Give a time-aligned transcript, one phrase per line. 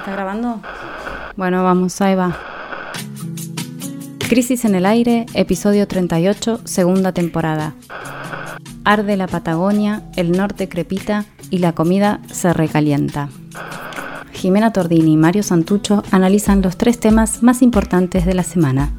[0.00, 0.62] ¿Está grabando?
[1.36, 2.34] Bueno, vamos, ahí va.
[4.30, 7.74] Crisis en el aire, episodio 38, segunda temporada.
[8.82, 13.28] Arde la Patagonia, el norte crepita y la comida se recalienta.
[14.32, 18.94] Jimena Tordini y Mario Santucho analizan los tres temas más importantes de la semana.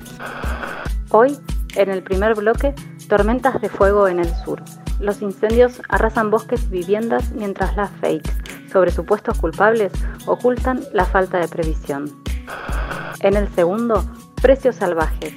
[1.09, 1.35] Hoy,
[1.77, 2.75] en el primer bloque,
[3.09, 4.61] tormentas de fuego en el sur.
[4.99, 8.29] Los incendios arrasan bosques y viviendas mientras las fakes
[8.71, 9.91] sobre supuestos culpables
[10.25, 12.05] ocultan la falta de previsión.
[13.19, 14.03] En el segundo,
[14.41, 15.33] precios salvajes.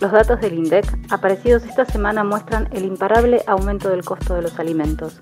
[0.00, 4.58] Los datos del INDEC aparecidos esta semana muestran el imparable aumento del costo de los
[4.58, 5.20] alimentos.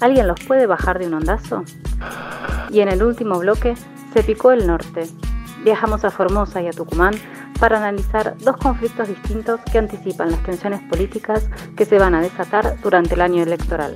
[0.00, 1.64] ¿Alguien los puede bajar de un ondazo?
[2.70, 3.74] Y en el último bloque,
[4.14, 5.08] se picó el norte.
[5.64, 7.14] Viajamos a Formosa y a Tucumán
[7.58, 12.80] para analizar dos conflictos distintos que anticipan las tensiones políticas que se van a desatar
[12.80, 13.94] durante el año electoral.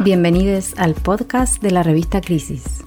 [0.00, 2.84] Bienvenidos al podcast de la revista Crisis.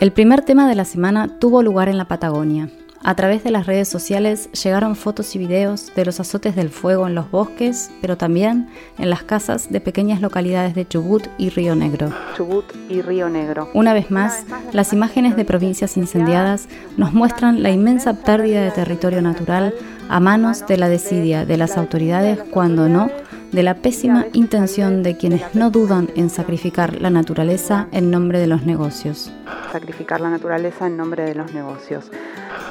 [0.00, 2.70] El primer tema de la semana tuvo lugar en la Patagonia,
[3.02, 7.06] a través de las redes sociales llegaron fotos y videos de los azotes del fuego
[7.06, 11.74] en los bosques, pero también en las casas de pequeñas localidades de Chubut y Río
[11.74, 12.12] Negro.
[12.36, 13.70] Chubut y Río Negro.
[13.72, 19.22] Una vez más, las imágenes de provincias incendiadas nos muestran la inmensa pérdida de territorio
[19.22, 19.74] natural
[20.10, 23.10] a manos de la desidia de las autoridades cuando no
[23.52, 28.46] de la pésima intención de quienes no dudan en sacrificar la naturaleza en nombre de
[28.46, 29.32] los negocios.
[29.72, 32.10] Sacrificar la naturaleza en nombre de los negocios.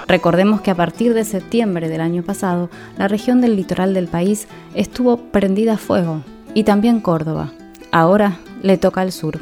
[0.10, 4.48] Recordemos que a partir de septiembre del año pasado, la región del litoral del país
[4.74, 6.24] estuvo prendida a fuego,
[6.56, 7.52] y también Córdoba.
[7.92, 9.40] Ahora le toca al sur.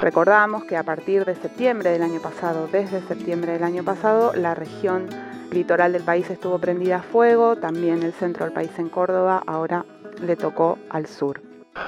[0.00, 4.54] Recordamos que a partir de septiembre del año pasado, desde septiembre del año pasado, la
[4.54, 5.06] región
[5.50, 9.84] litoral del país estuvo prendida a fuego, también el centro del país en Córdoba, ahora
[10.24, 11.40] le tocó al sur.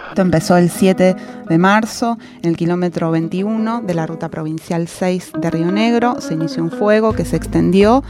[0.08, 1.16] Esto empezó el 7
[1.48, 6.20] de marzo en el kilómetro 21 de la ruta provincial 6 de Río Negro.
[6.20, 8.02] Se inició un fuego que se extendió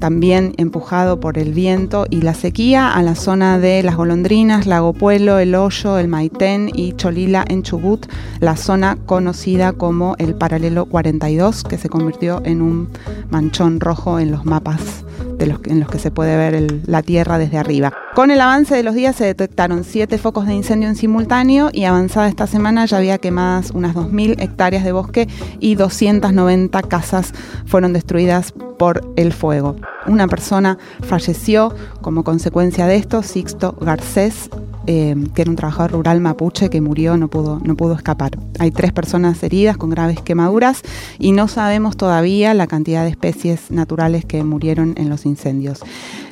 [0.00, 4.92] también empujado por el viento y la sequía a la zona de Las Golondrinas, Lago
[4.92, 8.06] Puelo, El Hoyo, El Maitén y Cholila en Chubut,
[8.40, 12.88] la zona conocida como el paralelo 42, que se convirtió en un
[13.30, 15.04] manchón rojo en los mapas
[15.40, 17.92] en los que se puede ver la tierra desde arriba.
[18.14, 21.84] Con el avance de los días se detectaron siete focos de incendio en simultáneo y
[21.84, 25.28] avanzada esta semana ya había quemadas unas 2.000 hectáreas de bosque
[25.58, 27.32] y 290 casas
[27.66, 29.76] fueron destruidas por el fuego.
[30.06, 34.50] Una persona falleció como consecuencia de esto, Sixto Garcés,
[34.86, 38.38] eh, que era un trabajador rural mapuche que murió, no pudo, no pudo escapar.
[38.58, 40.82] Hay tres personas heridas con graves quemaduras
[41.18, 45.80] y no sabemos todavía la cantidad de especies naturales que murieron en los incendios.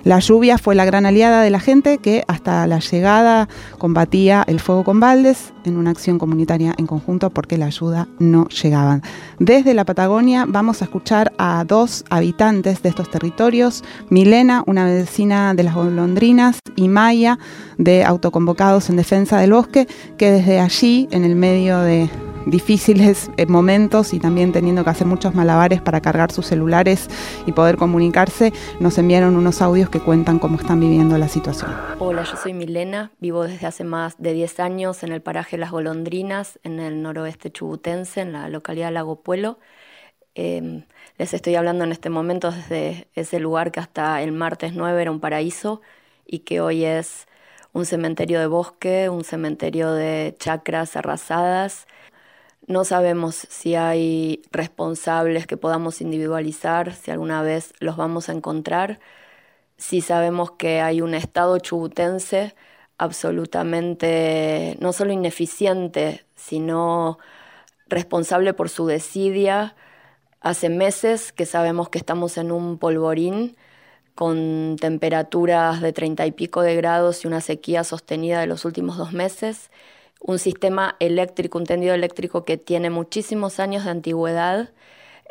[0.04, 3.48] La lluvia fue la gran aliada de la gente que hasta la llegada
[3.78, 8.48] combatía el fuego con baldes en una acción comunitaria en conjunto porque la ayuda no
[8.48, 9.00] llegaba.
[9.38, 15.54] Desde la Patagonia vamos a escuchar a dos habitantes de estos territorios, Milena, una vecina
[15.54, 17.38] de las golondrinas, y Maya,
[17.76, 22.10] de Autoconvocados en Defensa del Bosque, que desde allí, en el medio de
[22.50, 27.08] difíciles eh, momentos y también teniendo que hacer muchos malabares para cargar sus celulares
[27.46, 31.70] y poder comunicarse, nos enviaron unos audios que cuentan cómo están viviendo la situación.
[31.98, 35.70] Hola, yo soy Milena, vivo desde hace más de 10 años en el paraje Las
[35.70, 39.58] Golondrinas, en el noroeste chubutense, en la localidad Lago Puelo.
[40.34, 40.84] Em,
[41.18, 45.10] les estoy hablando en este momento desde ese lugar que hasta el martes 9 era
[45.10, 45.82] un paraíso
[46.26, 47.26] y que hoy es
[47.72, 51.86] un cementerio de bosque, un cementerio de chacras arrasadas
[52.68, 59.00] no sabemos si hay responsables que podamos individualizar, si alguna vez los vamos a encontrar.
[59.78, 62.54] Si sabemos que hay un Estado chubutense
[62.98, 67.18] absolutamente no solo ineficiente, sino
[67.88, 69.74] responsable por su desidia.
[70.40, 73.56] Hace meses que sabemos que estamos en un polvorín
[74.14, 78.98] con temperaturas de treinta y pico de grados y una sequía sostenida de los últimos
[78.98, 79.70] dos meses
[80.20, 84.72] un sistema eléctrico, un tendido eléctrico que tiene muchísimos años de antigüedad,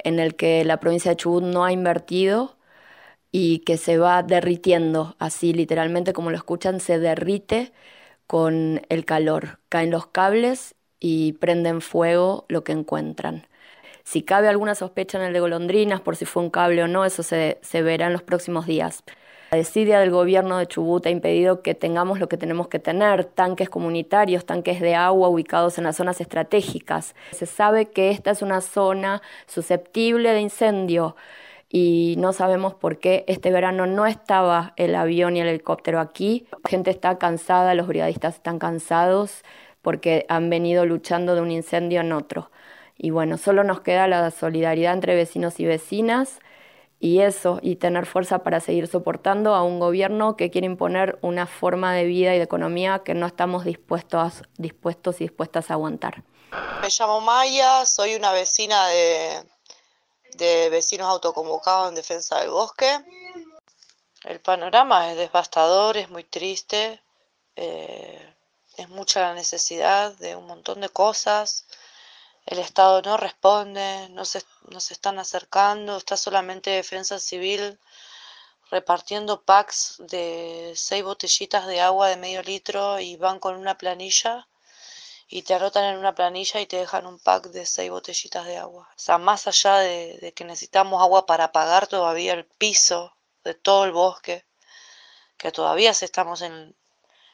[0.04, 2.57] en el que la provincia de Chubut no ha invertido
[3.31, 7.74] y que se va derritiendo, así literalmente como lo escuchan, se derrite
[8.28, 9.60] con el calor.
[9.69, 13.48] Caen los cables y prenden fuego lo que encuentran.
[14.04, 17.06] Si cabe alguna sospecha en el de golondrinas por si fue un cable o no,
[17.06, 19.04] eso se, se verá en los próximos días.
[19.49, 23.23] La desidia del gobierno de Chubut ha impedido que tengamos lo que tenemos que tener,
[23.23, 27.15] tanques comunitarios, tanques de agua ubicados en las zonas estratégicas.
[27.31, 31.15] Se sabe que esta es una zona susceptible de incendio
[31.69, 36.45] y no sabemos por qué este verano no estaba el avión y el helicóptero aquí.
[36.63, 39.44] La gente está cansada, los brigadistas están cansados
[39.81, 42.51] porque han venido luchando de un incendio en otro.
[42.97, 46.39] Y bueno, solo nos queda la solidaridad entre vecinos y vecinas
[46.99, 51.45] y eso, y tener fuerza para seguir soportando a un gobierno que quiere imponer una
[51.45, 56.23] forma de vida y de economía que no estamos dispuestos, dispuestos y dispuestas a aguantar.
[56.81, 59.44] Me llamo Maya, soy una vecina de,
[60.33, 62.89] de vecinos autoconvocados en defensa del bosque.
[64.23, 67.01] El panorama es devastador, es muy triste,
[67.55, 68.33] eh,
[68.75, 71.65] es mucha la necesidad de un montón de cosas.
[72.47, 77.77] El Estado no responde, no se, no se están acercando, está solamente Defensa Civil
[78.71, 84.47] repartiendo packs de seis botellitas de agua de medio litro y van con una planilla
[85.27, 88.57] y te anotan en una planilla y te dejan un pack de seis botellitas de
[88.57, 88.89] agua.
[88.95, 93.13] O sea, más allá de, que necesitamos agua para pagar todavía el piso
[93.44, 94.45] de todo el bosque,
[95.38, 96.73] que todavía estamos en,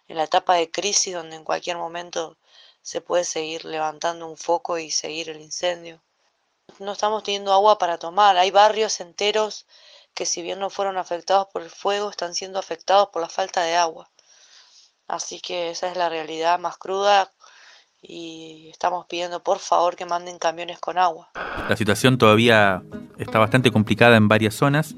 [0.07, 2.35] en la etapa de crisis donde en cualquier momento
[2.83, 6.01] se puede seguir levantando un foco y seguir el incendio.
[6.79, 8.37] No estamos teniendo agua para tomar.
[8.37, 9.65] Hay barrios enteros
[10.13, 13.63] que si bien no fueron afectados por el fuego, están siendo afectados por la falta
[13.63, 14.09] de agua.
[15.07, 17.31] Así que esa es la realidad más cruda
[18.01, 21.31] y estamos pidiendo por favor que manden camiones con agua.
[21.69, 22.83] La situación todavía
[23.17, 24.93] está bastante complicada en varias zonas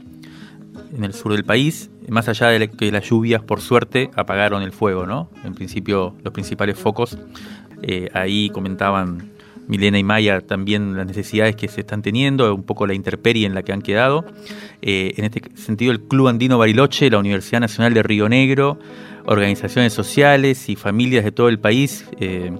[0.94, 4.72] en el sur del país, más allá de que las lluvias por suerte apagaron el
[4.72, 5.30] fuego, ¿no?
[5.44, 7.18] En principio los principales focos,
[7.88, 9.36] eh, ahí comentaban
[9.68, 13.56] Milena y Maya también las necesidades que se están teniendo, un poco la intemperie en
[13.56, 14.26] la que han quedado.
[14.82, 18.80] Eh, en este sentido, el Club Andino Bariloche, la Universidad Nacional de Río Negro,
[19.26, 22.52] organizaciones sociales y familias de todo el país, eh,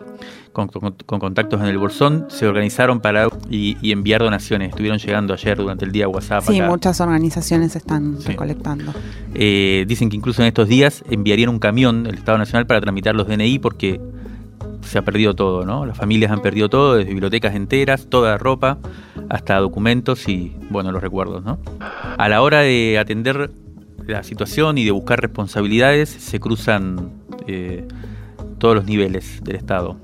[0.52, 4.70] con, contactos en el Bolsón, se organizaron para y, enviar donaciones.
[4.70, 6.46] Estuvieron llegando ayer durante el día WhatsApp.
[6.48, 8.94] Sí, muchas organizaciones están recolectando.
[9.34, 13.16] Eh, dicen que incluso en estos días enviarían un camión del Estado Nacional para tramitar
[13.16, 14.00] los DNI porque
[14.82, 15.86] se ha perdido todo, ¿no?
[15.86, 18.78] Las familias han perdido todo, desde bibliotecas enteras, toda ropa,
[19.30, 21.60] hasta documentos y, bueno, los recuerdos, ¿no?
[22.18, 23.52] A la hora de atender
[24.06, 27.12] la situación y de buscar responsabilidades, se cruzan
[27.48, 27.88] eh,
[28.60, 29.98] todos los niveles del Estado.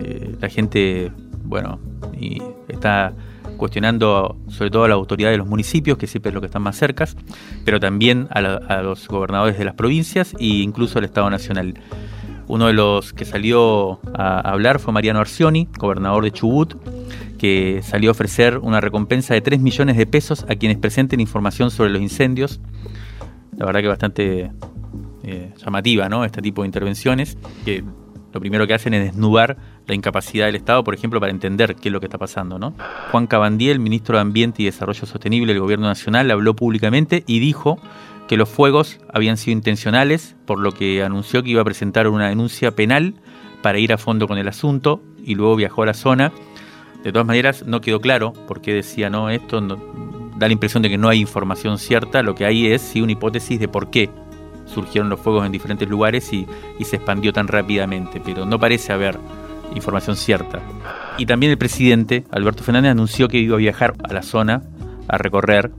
[0.00, 1.12] Eh, la gente,
[1.44, 1.78] bueno,
[2.18, 3.12] y está
[3.56, 6.62] cuestionando sobre todo a la autoridad de los municipios, que siempre es lo que están
[6.62, 7.16] más cercas,
[7.64, 11.74] pero también a, a los gobernadores de las provincias e incluso al Estado Nacional.
[12.48, 16.74] Uno de los que salió a hablar fue Mariano Arcioni, gobernador de Chubut,
[17.38, 21.70] que salió a ofrecer una recompensa de 3 millones de pesos a quienes presenten información
[21.70, 22.60] sobre los incendios.
[23.56, 24.52] La verdad que bastante
[25.24, 26.24] eh, llamativa, ¿no?
[26.24, 27.36] Este tipo de intervenciones,
[28.36, 29.56] lo primero que hacen es desnudar
[29.86, 32.74] la incapacidad del Estado, por ejemplo, para entender qué es lo que está pasando, ¿no?
[33.10, 37.78] Juan Cabandiel, ministro de Ambiente y Desarrollo Sostenible del Gobierno Nacional, habló públicamente y dijo
[38.28, 42.28] que los fuegos habían sido intencionales, por lo que anunció que iba a presentar una
[42.28, 43.14] denuncia penal
[43.62, 46.32] para ir a fondo con el asunto y luego viajó a la zona.
[47.04, 50.90] De todas maneras, no quedó claro por qué decía no esto, da la impresión de
[50.90, 54.10] que no hay información cierta, lo que hay es sí una hipótesis de por qué
[54.66, 56.46] surgieron los fuegos en diferentes lugares y,
[56.78, 59.18] y se expandió tan rápidamente, pero no parece haber
[59.74, 60.60] información cierta.
[61.18, 64.62] Y también el presidente, Alberto Fernández, anunció que iba a viajar a la zona
[65.08, 65.70] a recorrer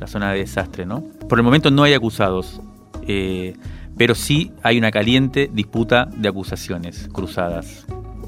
[0.00, 1.02] la zona de desastre, ¿no?
[1.28, 2.60] Por el momento no hay acusados,
[3.06, 3.54] eh,
[3.96, 7.86] pero sí hay una caliente disputa de acusaciones cruzadas,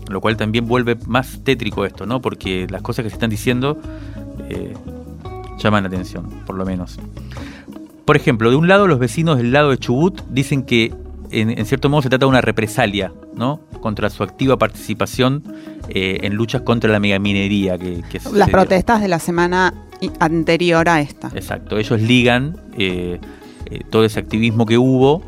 [0.08, 2.20] lo cual también vuelve más tétrico esto, ¿no?
[2.20, 3.78] Porque las cosas que se están diciendo
[4.48, 4.74] eh,
[5.58, 6.98] llaman la atención, por lo menos.
[8.06, 10.94] Por ejemplo, de un lado los vecinos del lado de Chubut dicen que
[11.30, 13.60] en, cierto modo se trata de una represalia, ¿no?
[13.80, 15.42] Contra su activa participación
[15.88, 19.74] eh, en luchas contra la megaminería que, que Las protestas de la semana
[20.20, 21.32] anterior a esta.
[21.34, 23.18] Exacto, ellos ligan eh,
[23.66, 25.22] eh, todo ese activismo que hubo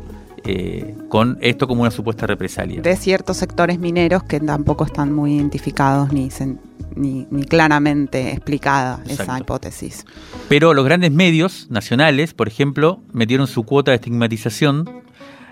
[0.45, 2.81] eh, con esto como una supuesta represalia.
[2.81, 6.29] De ciertos sectores mineros que tampoco están muy identificados ni,
[6.95, 10.05] ni, claramente explicada esa hipótesis.
[10.47, 15.03] Pero los grandes medios nacionales, por ejemplo, metieron su cuota de estigmatización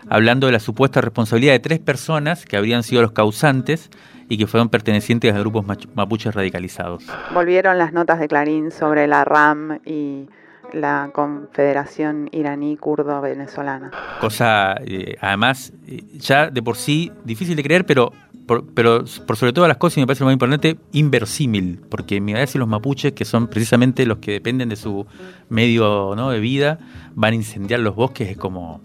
[0.10, 3.90] hablando de la supuesta responsabilidad de tres personas que habrían sido los causantes
[4.30, 5.66] y que fueron pertenecientes a grupos
[5.96, 7.06] mapuches radicalizados.
[7.34, 10.28] Volvieron las notas de Clarín sobre la RAM y
[10.74, 13.92] la Confederación Iraní Kurdo Venezolana.
[14.20, 18.12] Cosa, eh, además, eh, ya de por sí difícil de creer, pero
[18.46, 22.22] por, pero por sobre todas las cosas, y me parece lo más importante, inversímil, porque
[22.22, 25.06] me parece los mapuches, que son precisamente los que dependen de su
[25.50, 26.32] medio ¿no?
[26.32, 26.80] de vida,
[27.14, 28.82] van a incendiar los bosques, es como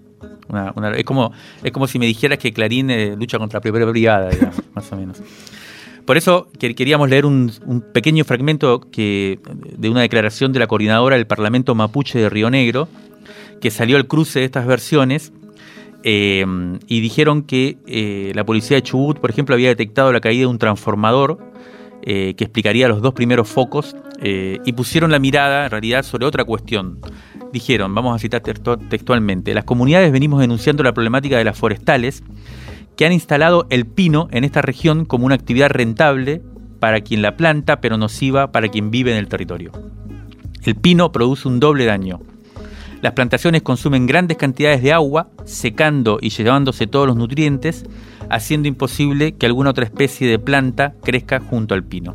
[0.97, 4.31] es, como, es como si me dijeras que Clarín eh, lucha contra la primera brigada,
[4.75, 5.23] más o menos.
[6.07, 7.53] Por eso queríamos leer un,
[7.93, 9.39] pequeño fragmento que,
[9.77, 12.89] de una declaración de la coordinadora del Parlamento Mapuche de Río Negro,
[13.61, 15.33] que salió al cruce de estas versiones
[16.03, 16.45] eh,
[16.89, 20.47] y dijeron que eh, la policía de Chubut, por ejemplo, había detectado la caída de
[20.47, 21.39] un transformador
[22.05, 26.99] que explicaría los dos primeros focos y pusieron la mirada en realidad sobre otra cuestión.
[27.53, 32.25] Dijeron, vamos a citar textualmente, las comunidades venimos denunciando la problemática de las forestales
[32.97, 36.43] que han instalado el pino en esta región como una actividad rentable
[36.79, 39.73] para quien la planta, pero nociva para quien vive en el territorio.
[40.65, 42.21] El pino produce un doble daño.
[43.01, 47.85] Las plantaciones consumen grandes cantidades de agua, secando y llevándose todos los nutrientes,
[48.31, 52.15] haciendo imposible que alguna otra especie de planta crezca junto al pino.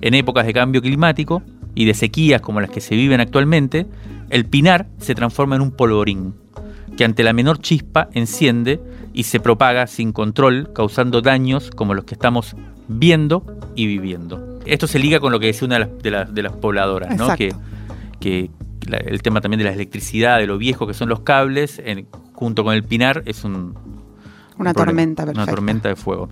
[0.00, 1.42] En épocas de cambio climático
[1.74, 3.86] y de sequías como las que se viven actualmente,
[4.30, 6.34] el pinar se transforma en un polvorín,
[6.98, 8.80] que ante la menor chispa enciende
[9.14, 12.56] y se propaga sin control, causando daños como los que estamos
[12.88, 13.44] viendo
[13.76, 14.58] y viviendo.
[14.66, 17.36] Esto se liga con lo que decía una de las, de las, pobladoras, ¿no?
[17.36, 17.54] que,
[18.18, 18.50] que
[18.90, 21.80] el tema también de la electricidad, de lo viejo que son los cables,
[22.32, 23.76] junto con el pinar, es un,
[24.58, 26.28] una tormenta, Una tormenta de fuego.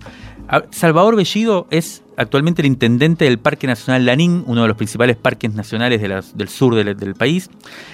[0.71, 5.53] Salvador Bellido es actualmente el intendente del Parque Nacional Lanín, uno de los principales parques
[5.53, 7.49] nacionales del sur del, país,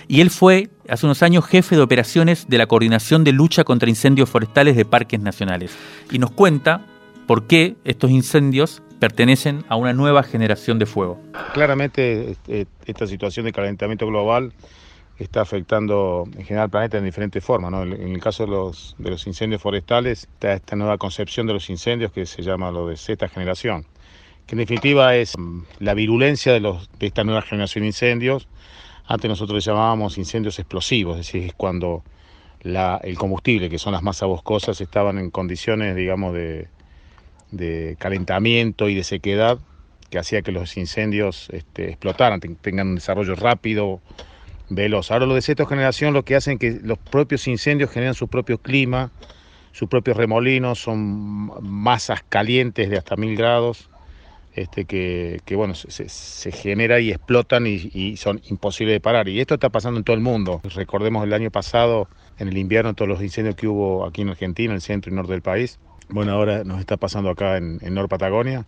[0.08, 3.89] y él fue hace unos años jefe de operaciones de la Coordinación de Lucha contra
[3.89, 5.77] Incendios Forestales de Parques Nacionales.
[6.10, 6.86] Y nos cuenta
[7.27, 11.20] por qué estos incendios pertenecen a una nueva generación de fuego.
[11.53, 14.53] Claramente este, esta situación de calentamiento global
[15.20, 17.72] está afectando en general al planeta en diferentes formas.
[17.74, 21.70] En el caso de los, de los incendios forestales, está esta nueva concepción de los
[21.70, 23.86] incendios que se llama lo de Z generación,
[24.47, 28.47] que en definitiva es mm, la virulencia de, los, de esta nueva generación de incendios.
[29.05, 32.03] Antes nosotros llamábamos incendios explosivos, es decir, es cuando
[32.63, 36.67] el combustible, que son las masas boscosas, estaban en condiciones, digamos, de,
[38.00, 39.59] calentamiento y de sequedad
[40.09, 44.00] que hacía que los incendios este, explotaran, tengan un desarrollo rápido,
[44.69, 45.12] veloz.
[45.12, 48.57] Ahora lo de Z generación lo que hacen que los propios incendios generan su propio
[48.57, 49.12] clima,
[49.71, 53.89] sus propios remolinos, son masas calientes de hasta mil grados,
[54.55, 59.27] este, que, bueno, se, se, genera y explotan y, y, son imposibles de parar.
[59.27, 60.62] Y esto está pasando en todo el mundo.
[60.75, 62.07] Recordemos el año pasado,
[62.38, 65.15] en el invierno, todos los incendios que hubo aquí en Argentina, en el centro y
[65.15, 65.79] norte del país.
[66.10, 68.65] Bueno, ahora nos está pasando acá en, en Nor Patagonia.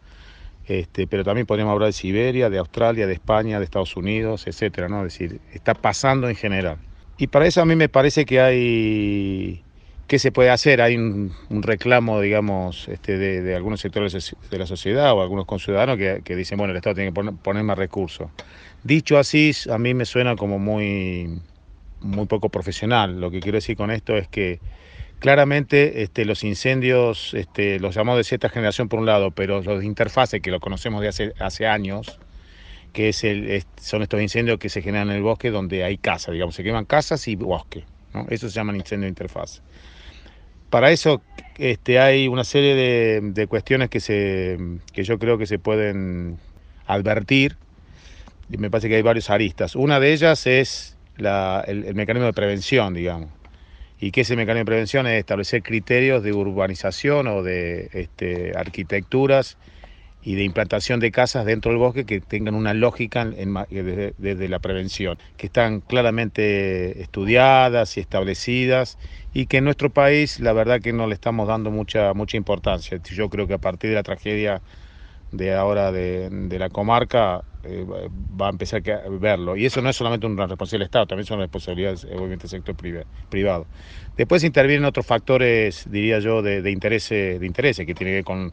[0.68, 4.90] Este, pero también podríamos hablar de Siberia, de Australia, de España, de Estados Unidos, etcétera,
[4.90, 5.06] ¿no?
[5.06, 6.78] Es decir, está pasando en general.
[7.18, 9.65] Y para eso a mí me parece que hay
[10.08, 10.82] ¿Qué se puede hacer?
[10.82, 16.36] Hay un, reclamo, digamos, este, de, algunos sectores de la sociedad o algunos conciudadanos que,
[16.36, 18.30] dicen, bueno, el Estado tiene que poner, poner, más recursos.
[18.84, 21.42] Dicho así, a mí me suena como muy,
[22.02, 23.20] muy poco profesional.
[23.20, 24.60] Lo que quiero decir con esto es que
[25.20, 29.80] Claramente este, los incendios, este, los llamamos de cierta generación por un lado, pero los
[29.80, 32.20] de interfase, que lo conocemos de hace, hace años,
[32.94, 36.34] que es el, son estos incendios que se generan en el bosque donde hay casas,
[36.34, 37.86] digamos, se queman casas y bosque.
[38.14, 38.28] ¿no?
[38.30, 39.62] Eso se llaman incendios de interfase.
[40.76, 41.22] Para eso
[41.58, 44.58] este, hay una serie de, cuestiones que, se,
[44.92, 46.38] que yo creo que se pueden
[46.86, 47.56] advertir,
[48.52, 49.78] y me parece que hay varios aristas.
[49.78, 53.30] Una de ellas es el mecanismo de prevención, digamos
[54.02, 59.58] y que ese mecanismo de prevención es establecer criterios de urbanización o de este, arquitecturas
[60.26, 65.20] y de implantación de casas dentro del bosque que tengan una lógica desde, la prevención,
[65.38, 68.98] que están claramente estudiadas y establecidas
[69.36, 73.00] y que en nuestro país la verdad que no le estamos dando mucha, mucha importancia.
[73.04, 74.64] Yo creo que a partir de la tragedia
[75.32, 79.56] de ahora de, la comarca eh, va a empezar a verlo.
[79.56, 82.76] Y eso no es solamente una responsabilidad del Estado, también son responsabilidades obviamente del sector
[83.30, 83.68] privado.
[84.18, 88.24] Después intervienen otros factores, diría yo, de, de interés, de interés que tienen que ver
[88.24, 88.52] con,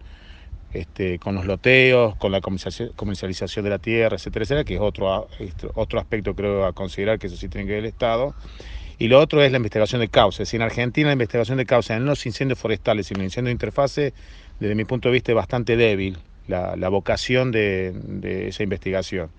[0.72, 5.28] este, con los loteos, con la comercialización de la tierra, etcétera, etcétera, que es otro,
[5.74, 8.34] otro aspecto creo a considerar que eso sí tiene que ver el Estado.
[8.98, 10.48] Y lo otro es la investigación de causas.
[10.48, 13.52] Si en Argentina la investigación de causas en los incendios forestales y los incendios de
[13.52, 14.14] interfase,
[14.60, 19.30] desde mi punto de vista, es bastante débil la, vocación de, esa investigación.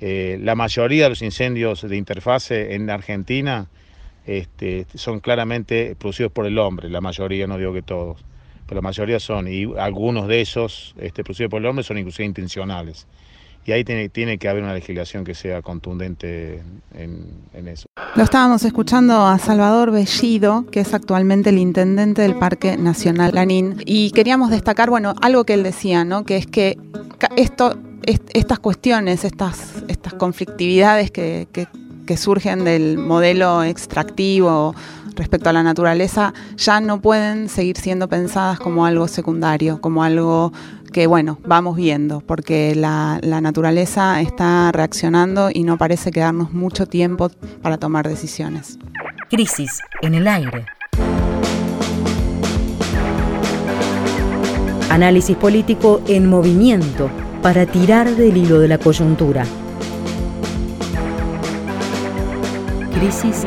[0.00, 3.68] Eh, la mayoría de los incendios de interfase en Argentina
[4.26, 8.24] este, son claramente producidos por el hombre, la mayoría, no digo que todos,
[8.66, 12.26] pero la mayoría son, y algunos de esos este, producidos por el hombre son inclusive
[12.26, 13.06] intencionales.
[13.64, 16.62] Y ahí tiene, tiene que haber una legislación que sea contundente
[16.94, 17.86] en, eso.
[18.16, 23.76] Lo estábamos escuchando a Salvador Bellido, que es actualmente el intendente del Parque Nacional Lanín,
[23.86, 26.24] y queríamos destacar, bueno, algo que él decía, ¿no?
[26.24, 26.76] Que es que
[27.36, 31.68] esto, estas cuestiones, estas, estas conflictividades que, que,
[32.04, 34.74] que surgen del modelo extractivo
[35.16, 40.52] respecto a la naturaleza ya no pueden seguir siendo pensadas como algo secundario, como algo
[40.92, 46.86] que bueno, vamos viendo, porque la, la, naturaleza está reaccionando y no parece quedarnos mucho
[46.86, 47.30] tiempo
[47.62, 48.78] para tomar decisiones.
[49.30, 50.66] Crisis en el aire.
[54.90, 57.10] Análisis político en movimiento
[57.42, 59.46] para tirar del hilo de la coyuntura.
[62.94, 63.46] Crisis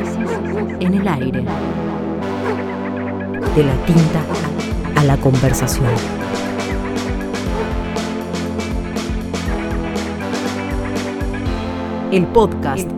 [0.85, 1.41] en el aire.
[3.55, 4.21] De la tinta
[4.95, 5.89] a la conversación.
[12.11, 12.89] El podcast,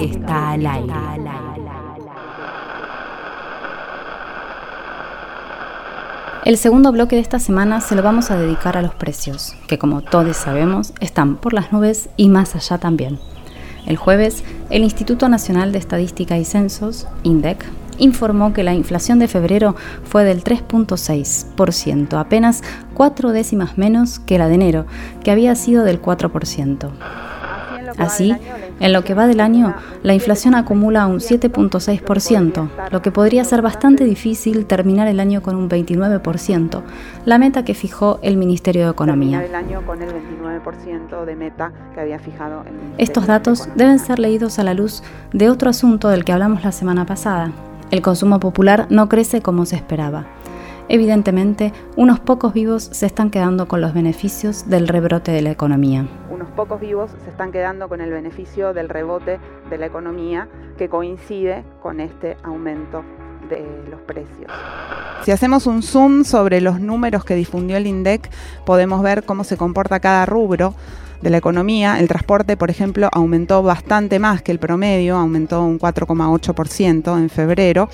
[0.00, 0.94] está al aire.
[6.44, 9.78] El segundo bloque de esta semana se lo vamos a dedicar a los precios, que
[9.78, 13.18] como todos sabemos están por las nubes y más allá también.
[13.90, 17.64] El jueves, el Instituto Nacional de Estadística y Censos, INDEC,
[17.98, 22.62] informó que la inflación de febrero fue del 3.6%, apenas
[22.94, 24.86] cuatro décimas menos que la de enero,
[25.24, 26.88] que había sido del 4%.
[27.98, 28.32] Así,
[28.80, 33.62] en lo que va del año, la inflación acumula un 7.6%, lo que podría ser
[33.62, 36.82] bastante difícil terminar el año con un 29%,
[37.26, 39.44] la meta que fijó el Ministerio de Economía.
[42.98, 46.72] Estos datos deben ser leídos a la luz de otro asunto del que hablamos la
[46.72, 47.52] semana pasada.
[47.90, 50.26] El consumo popular no crece como se esperaba.
[50.92, 56.06] Evidentemente, unos pocos vivos se están quedando con los beneficios del rebrote de la economía
[56.40, 60.88] unos pocos vivos se están quedando con el beneficio del rebote de la economía que
[60.88, 63.04] coincide con este aumento
[63.50, 64.50] de los precios.
[65.22, 68.30] Si hacemos un zoom sobre los números que difundió el INDEC,
[68.64, 70.74] podemos ver cómo se comporta cada rubro
[71.20, 71.98] de la economía.
[72.00, 77.88] El transporte, por ejemplo, aumentó bastante más que el promedio, aumentó un 4,8% en febrero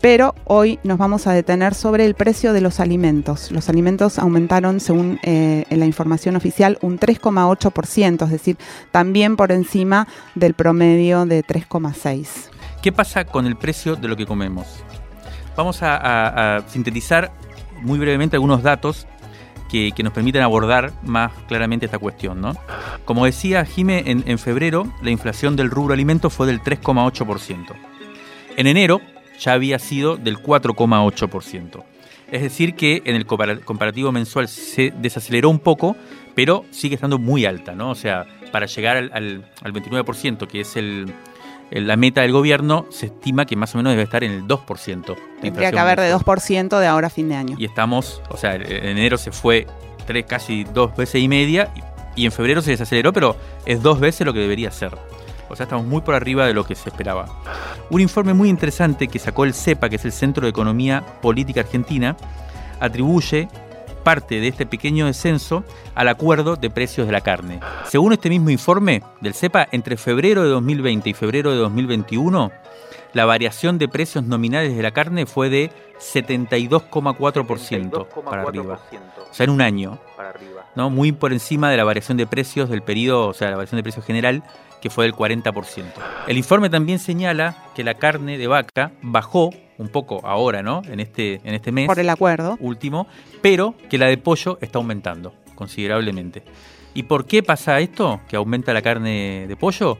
[0.00, 3.50] pero hoy nos vamos a detener sobre el precio de los alimentos.
[3.50, 8.56] Los alimentos aumentaron, según eh, la información oficial, un 3,8%, es decir,
[8.90, 12.50] también por encima del promedio de 3,6%.
[12.82, 14.66] ¿Qué pasa con el precio de lo que comemos?
[15.56, 17.32] Vamos a, sintetizar
[17.82, 19.06] muy brevemente algunos datos
[19.68, 22.40] que, nos permiten abordar más claramente esta cuestión.
[22.40, 22.54] ¿no?
[23.04, 27.74] Como decía Jime, en, en febrero la inflación del rubro alimentos fue del 3,8%.
[28.56, 29.00] En enero
[29.38, 31.84] ya había sido del 4,8%.
[32.30, 35.96] Es decir, que en el comparativo mensual se desaceleró un poco,
[36.34, 37.90] pero sigue estando muy alta, ¿no?
[37.90, 41.12] O sea, para llegar al, al, 29%, que es el,
[41.70, 45.16] la meta del gobierno, se estima que más o menos debe estar en el 2%.
[45.40, 47.56] Tendría que haber de 2% de ahora a fin de año.
[47.58, 49.66] Y estamos, o sea, en enero se fue
[50.06, 51.72] tres, casi dos veces y media,
[52.14, 54.96] y en febrero se desaceleró, pero es dos veces lo que debería ser.
[55.48, 57.26] O sea, estamos muy por arriba de lo que se esperaba.
[57.90, 61.60] Un informe muy interesante que sacó el CEPA, que es el Centro de Economía Política
[61.60, 62.16] Argentina,
[62.80, 63.48] atribuye
[64.06, 65.64] parte de este pequeño descenso
[65.96, 67.58] al acuerdo de precios de la carne.
[67.86, 72.52] Según este mismo informe del CEPA, entre febrero de 2020 y febrero de 2021,
[73.14, 78.78] la variación de precios nominales de la carne fue de 72,4% para arriba.
[79.28, 79.98] O sea, en un año.
[80.76, 80.88] ¿no?
[80.88, 83.82] Muy por encima de la variación de precios del periodo, o sea, la variación de
[83.82, 84.44] precios general
[84.80, 85.82] que fue del 40%.
[86.28, 90.82] El informe también señala que la carne de vaca bajó un poco ahora, ¿no?
[90.86, 91.86] En este, en este mes.
[91.86, 92.56] Por el acuerdo.
[92.60, 93.06] Último,
[93.42, 96.42] pero que la de pollo está aumentando considerablemente.
[96.94, 98.20] ¿Y por qué pasa esto?
[98.28, 99.98] Que aumenta la carne de pollo.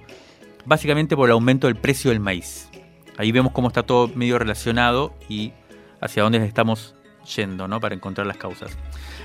[0.64, 2.70] Básicamente por el aumento del precio del maíz.
[3.18, 5.52] Ahí vemos cómo está todo medio relacionado y
[6.00, 6.95] hacia dónde estamos
[7.26, 7.80] yendo, ¿no?
[7.80, 8.76] Para encontrar las causas.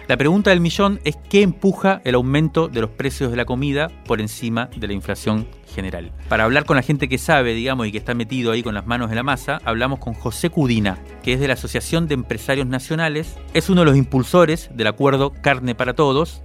[0.08, 3.90] La pregunta del millón es qué empuja el aumento de los precios de la comida
[4.06, 6.12] por encima de la inflación general.
[6.28, 8.86] Para hablar con la gente que sabe, digamos, y que está metido ahí con las
[8.86, 12.68] manos en la masa, hablamos con José Cudina, que es de la Asociación de Empresarios
[12.68, 16.42] Nacionales, es uno de los impulsores del acuerdo Carne para Todos,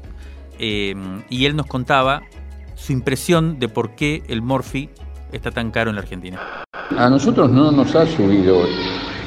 [0.59, 0.95] eh,
[1.29, 2.23] y él nos contaba
[2.77, 4.91] su impresión de por qué el Morphy
[5.33, 6.41] está tan caro en la Argentina.
[6.97, 8.65] A nosotros no nos ha subido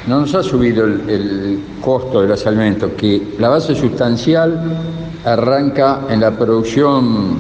[0.09, 4.59] no nos ha subido el, costo de los alimentos, que la base sustancial
[5.23, 7.37] arranca en la producción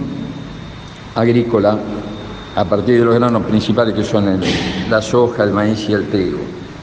[1.15, 1.77] agrícola
[2.55, 4.39] a partir de los granos principales que son
[4.87, 6.37] la soja, el maíz y el trigo.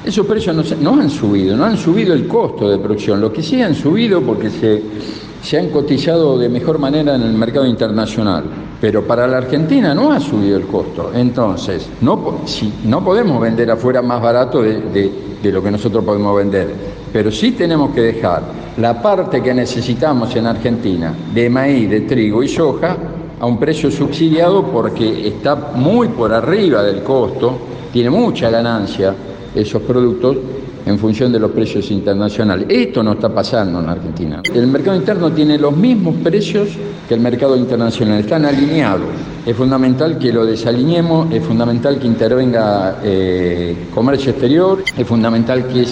[0.05, 3.63] Esos precios no, han subido, no han subido el costo de producción, lo que sí
[3.63, 8.45] han subido porque se han cotizado de mejor manera en el mercado internacional
[8.81, 11.11] pero para la Argentina no ha subido el costo.
[11.15, 16.69] Entonces, no, si, no podemos vender afuera más barato de, lo que nosotros podemos vender,
[17.13, 18.43] pero sí tenemos que dejar
[18.79, 22.97] la parte que necesitamos en Argentina de maíz, de trigo y soja
[23.39, 27.59] a un precio subsidiado porque está muy por arriba del costo,
[27.93, 29.15] tiene mucha ganancia
[29.55, 30.37] esos productos
[30.87, 32.67] en función de los precios internacionales.
[32.71, 34.41] Esto no está pasando en Argentina.
[34.55, 36.69] El mercado interno tiene los mismos precios
[37.09, 39.09] que el mercado internacional, están alineados.
[39.45, 45.85] Es fundamental que lo desalineemos, es fundamental que intervenga eh, comercio exterior, es fundamental que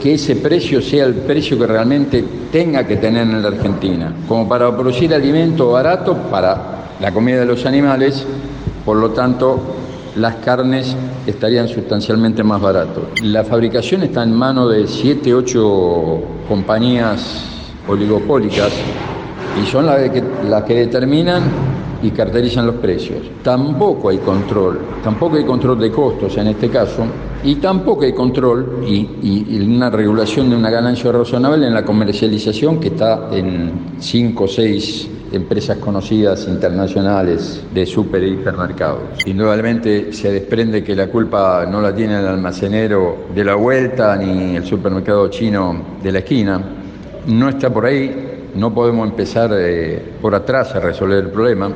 [0.00, 4.48] que ese precio sea el precio que realmente tenga que tener en la Argentina, como
[4.48, 8.24] para producir alimento barato para la comida de los animales,
[8.84, 9.79] por lo tanto
[10.16, 10.96] las carnes
[11.26, 13.04] estarían sustancialmente más baratas.
[13.22, 17.44] La fabricación está en manos de 7, 8 compañías
[17.88, 18.72] oligopólicas
[19.60, 21.42] y son las que, las que determinan
[22.02, 23.18] y cartelizan los precios.
[23.42, 27.04] Tampoco hay control, tampoco hay control de costos en este caso,
[27.42, 32.88] y tampoco hay control y, una regulación de una ganancia razonable en la comercialización que
[32.88, 39.02] está en 5 o 6 empresas conocidas internacionales de super y hipermercados.
[39.26, 44.56] Indudablemente se desprende que la culpa no la tiene el almacenero de la vuelta ni
[44.56, 46.60] el supermercado chino de la esquina.
[47.26, 51.74] No está por ahí, no podemos empezar eh, por atrás a resolver el problema.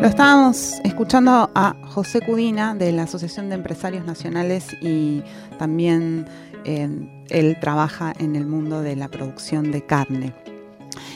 [0.00, 5.22] Lo estábamos escuchando a José Cudina de la Asociación de Empresarios Nacionales y
[5.60, 6.26] también
[6.64, 6.88] eh,
[7.28, 10.34] él trabaja en el mundo de la producción de carne.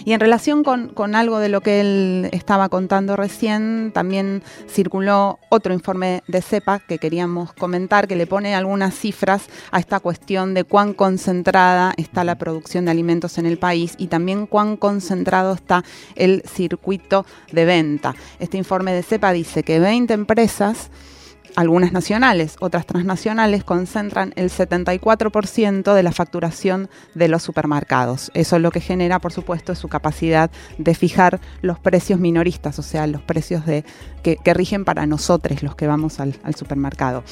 [0.04, 5.72] Y en relación con, algo de lo que él estaba contando recién, también circuló otro
[5.72, 10.64] informe de CEPA que queríamos comentar, que le pone algunas cifras a esta cuestión de
[10.64, 15.84] cuán concentrada está la producción de alimentos en el país y también cuán concentrado está
[16.14, 18.14] el circuito de venta.
[18.38, 20.90] Este informe de CEPA dice que 20 empresas
[21.56, 28.30] algunas nacionales, otras transnacionales, concentran el 74% de la facturación de los supermercados.
[28.34, 32.82] Eso es lo que genera, por supuesto, su capacidad de fijar los precios minoristas, o
[32.82, 33.84] sea, los precios de,
[34.22, 37.24] que, rigen para nosotros, los que vamos al supermercado.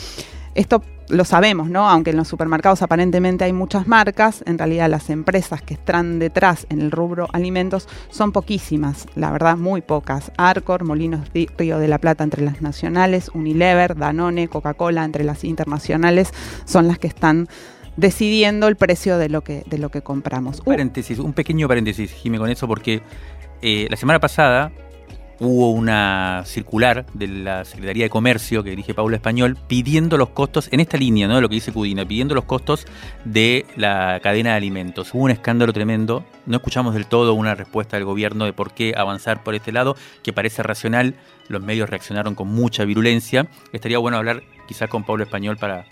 [0.55, 1.88] Esto lo sabemos, ¿no?
[1.88, 6.67] Aunque en los supermercados aparentemente hay muchas marcas, en realidad las empresas que están detrás
[6.71, 10.33] en el rubro alimentos son poquísimas, la verdad muy pocas.
[10.37, 16.33] Arcor, Molinos Río de la Plata entre las nacionales, Unilever, Danone, Coca-Cola entre las internacionales
[16.64, 17.49] son las que están
[17.97, 20.61] decidiendo el precio de lo que, de lo que compramos.
[20.61, 23.03] Un paréntesis, un pequeño paréntesis, Jimé, con eso, porque
[23.62, 24.73] eh, la semana pasada
[25.40, 30.68] hubo una circular de la Secretaría de Comercio que dirige Paula Español pidiendo los costos,
[30.73, 31.40] en esta línea, ¿no?
[31.40, 32.87] Lo que dice Cudina, pidiendo los costos
[33.25, 35.12] de la cadena de alimentos.
[35.12, 36.25] Hubo un escándalo tremendo.
[36.47, 39.97] No escuchamos del todo una respuesta del gobierno de por qué avanzar por este lado,
[40.23, 41.14] que parece racional.
[41.49, 43.47] Los medios reaccionaron con mucha virulencia.
[43.73, 45.85] Estaría bueno hablar quizás con Paula Español para,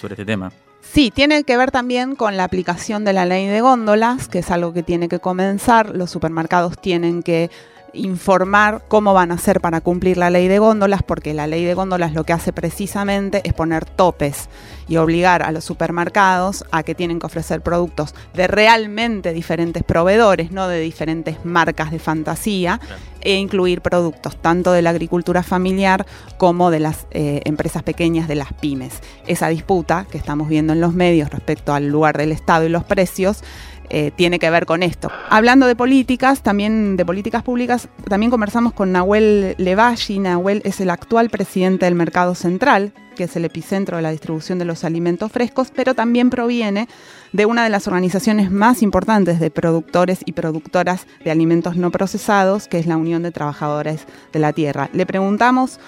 [0.00, 0.52] sobre este tema.
[0.80, 4.50] Sí, tiene que ver también con la aplicación de la ley de góndolas, que es
[4.50, 5.96] algo que tiene que comenzar.
[5.96, 7.50] Los supermercados tienen que
[7.94, 11.74] informar cómo van a hacer para cumplir la ley de góndolas, porque la ley de
[11.74, 14.48] góndolas lo que hace precisamente es poner topes
[14.88, 20.50] y obligar a los supermercados a que tienen que ofrecer productos de realmente diferentes proveedores,
[20.50, 22.80] no de diferentes marcas de fantasía,
[23.24, 28.34] e incluir productos tanto de la agricultura familiar como de las eh, empresas pequeñas, de
[28.34, 29.00] las pymes.
[29.26, 32.84] Esa disputa que estamos viendo en los medios respecto al lugar del Estado y los
[32.84, 33.42] precios,
[33.90, 35.10] eh, tiene que ver con esto.
[35.30, 40.18] Hablando de políticas, también de políticas públicas, también conversamos con Nahuel Levalli.
[40.18, 44.58] Nahuel es el actual presidente del Mercado Central, que es el epicentro de la distribución
[44.58, 46.88] de los alimentos frescos, pero también proviene
[47.32, 52.68] de una de las organizaciones más importantes de productores y productoras de alimentos no procesados,
[52.68, 54.90] que es la Unión de Trabajadores de la Tierra.
[54.92, 55.78] Le preguntamos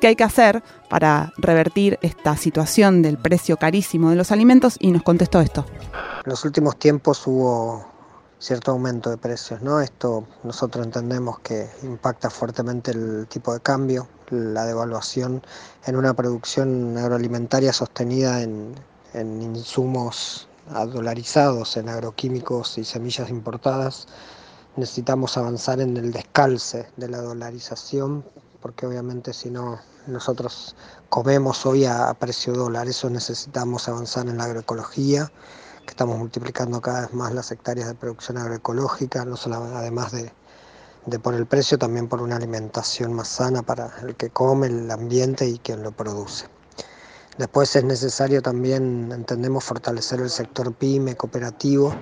[0.00, 4.90] qué hay que hacer para revertir esta situación del precio carísimo de los alimentos y
[4.90, 5.64] nos contestó esto.
[6.24, 7.84] En los últimos tiempos hubo
[8.38, 9.80] cierto aumento de precios, ¿no?
[9.80, 15.42] Esto nosotros entendemos que impacta fuertemente el tipo de cambio, la devaluación
[15.84, 18.72] en una producción agroalimentaria sostenida en,
[19.14, 20.46] en insumos
[20.92, 24.06] dolarizados, en agroquímicos y semillas importadas.
[24.76, 28.24] Necesitamos avanzar en el descalce de la dolarización,
[28.60, 30.76] porque obviamente si no nosotros
[31.08, 35.32] comemos hoy a precio dólar, eso necesitamos avanzar en la agroecología,
[35.84, 40.32] que estamos multiplicando cada vez más las hectáreas de producción agroecológica, no solo además de,
[41.06, 44.90] de por el precio, también por una alimentación más sana para el que come, el
[44.90, 46.46] ambiente y quien lo produce.
[47.38, 51.94] Después es necesario también, entendemos, fortalecer el sector pyme, cooperativo,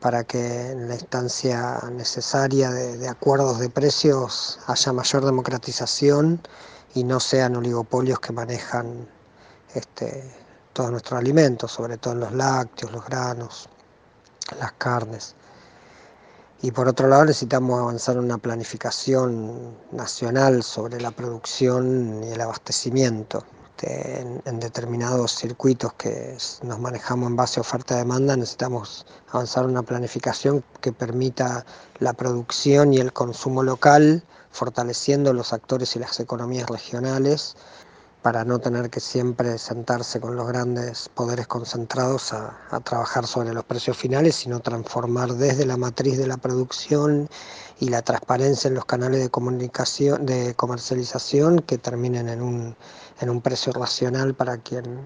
[0.00, 6.40] para que en la instancia necesaria de, de acuerdos de precios haya mayor democratización
[6.94, 9.08] y no sean oligopolios que manejan
[9.74, 10.24] este,
[10.76, 13.66] todos nuestros alimentos, sobre todo en los lácteos, los granos,
[14.60, 15.34] las carnes.
[16.60, 22.40] Y por otro lado necesitamos avanzar en una planificación nacional sobre la producción y el
[22.42, 23.42] abastecimiento.
[23.70, 29.82] Este, en, en, determinados circuitos que nos manejamos en base a oferta-demanda, necesitamos avanzar una
[29.82, 31.64] planificación que permita
[32.00, 37.56] la producción y el consumo local fortaleciendo los actores y las economías regionales
[38.26, 43.62] para no tener que siempre sentarse con los grandes poderes concentrados a, trabajar sobre los
[43.62, 47.28] precios finales, sino transformar desde la matriz de la producción
[47.78, 52.74] y la transparencia en los canales de comunicación, de comercialización, que terminen en un,
[53.20, 55.02] en un precio racional para quien,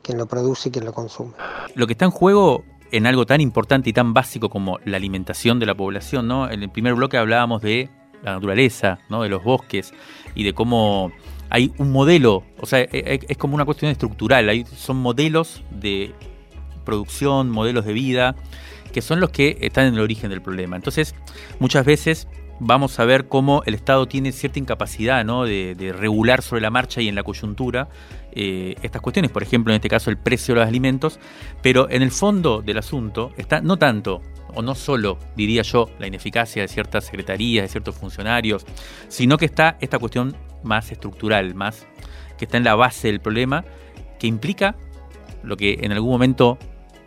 [0.00, 1.32] quien lo produce y quien lo consume.
[1.74, 5.60] Lo que está en juego en algo tan importante y tan básico como la alimentación
[5.60, 6.50] de la población, ¿no?
[6.50, 7.90] En el primer bloque hablábamos de
[8.22, 9.22] la naturaleza, ¿no?
[9.22, 9.92] de los bosques
[10.34, 11.12] y de cómo
[11.54, 15.62] hay un modelo, o sea, e, e, es, como una cuestión estructural, hay, son modelos
[15.70, 16.14] de
[16.82, 18.34] producción, modelos de vida,
[18.90, 20.76] que son los que están en el origen del problema.
[20.76, 21.14] Entonces,
[21.58, 22.26] muchas veces
[22.58, 25.44] vamos a ver cómo el Estado tiene cierta incapacidad ¿no?
[25.44, 27.90] de, regular sobre la marcha y en la coyuntura
[28.32, 31.20] eh, estas cuestiones, por ejemplo, en este caso el precio de los alimentos,
[31.60, 34.22] pero en el fondo del asunto está no tanto
[34.54, 38.64] o no solo, diría yo, la ineficacia de ciertas secretarías, de ciertos funcionarios,
[39.08, 41.86] sino que está esta cuestión más estructural, más
[42.38, 43.64] que está en la base del problema,
[44.18, 44.76] que implica
[45.42, 46.58] lo que en algún momento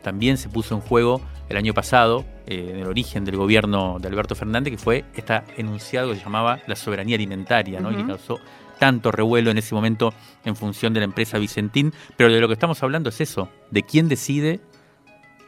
[0.02, 4.08] también se puso en juego el año pasado, eh, en el origen del gobierno de
[4.08, 7.92] Alberto Fernández, que fue este enunciado que se llamaba la soberanía alimentaria, ¿no?
[7.92, 8.40] y que causó
[8.80, 10.14] tanto revuelo en ese momento
[10.44, 13.84] en función de la empresa Vicentín, pero de lo que estamos hablando es eso, de
[13.84, 14.60] quién decide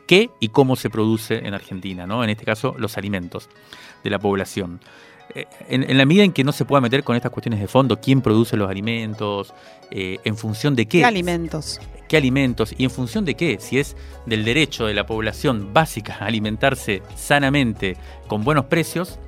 [0.07, 2.23] qué y cómo se produce en Argentina, ¿no?
[2.23, 3.49] en este caso los alimentos
[4.03, 4.79] de la población.
[5.35, 7.99] Eh, en, la medida en que no se pueda meter con estas cuestiones de fondo,
[7.99, 9.53] quién produce los alimentos,
[9.91, 10.99] eh, en función de qué.
[10.99, 11.79] ¿Qué alimentos?
[12.07, 12.73] ¿Qué alimentos?
[12.77, 17.01] Y en función de qué, si es del derecho de la población básica a alimentarse
[17.15, 19.19] sanamente con buenos precios,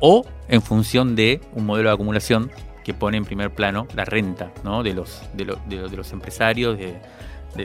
[0.00, 2.50] o en función de un modelo de acumulación
[2.84, 4.82] que pone en primer plano la renta ¿no?
[4.82, 6.96] de, los, de, los empresarios, de,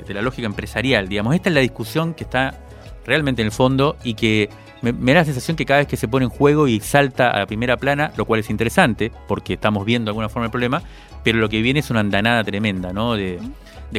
[0.02, 1.08] de, la lógica empresarial.
[1.08, 2.60] Digamos, esta es la discusión que está
[3.06, 4.50] realmente en el fondo y que
[4.82, 7.40] me, da la sensación que cada vez que se pone en juego y salta a
[7.40, 10.82] la primera plana, lo cual es interesante, porque estamos viendo de alguna forma el problema,
[11.24, 13.16] pero lo que viene es una andanada tremenda, ¿no?
[13.16, 13.40] De,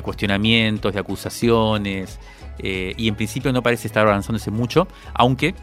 [0.03, 2.19] cuestionamientos, de acusaciones,
[2.59, 5.55] eh, y en principio no parece estar avanzándose mucho, aunque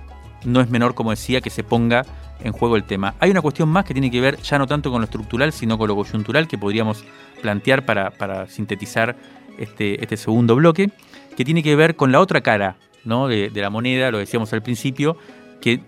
[0.45, 2.05] no es menor, como decía, que se ponga
[2.43, 3.15] en juego el tema.
[3.19, 5.77] Hay una cuestión más que tiene que ver ya no tanto con lo estructural, sino
[5.77, 7.03] con lo coyuntural que podríamos
[7.41, 9.17] plantear para, para sintetizar
[9.57, 10.91] este, este segundo bloque,
[11.35, 13.27] que tiene que ver con la otra cara ¿no?
[13.27, 15.17] de, la moneda, lo decíamos al principio,
[15.61, 15.81] que,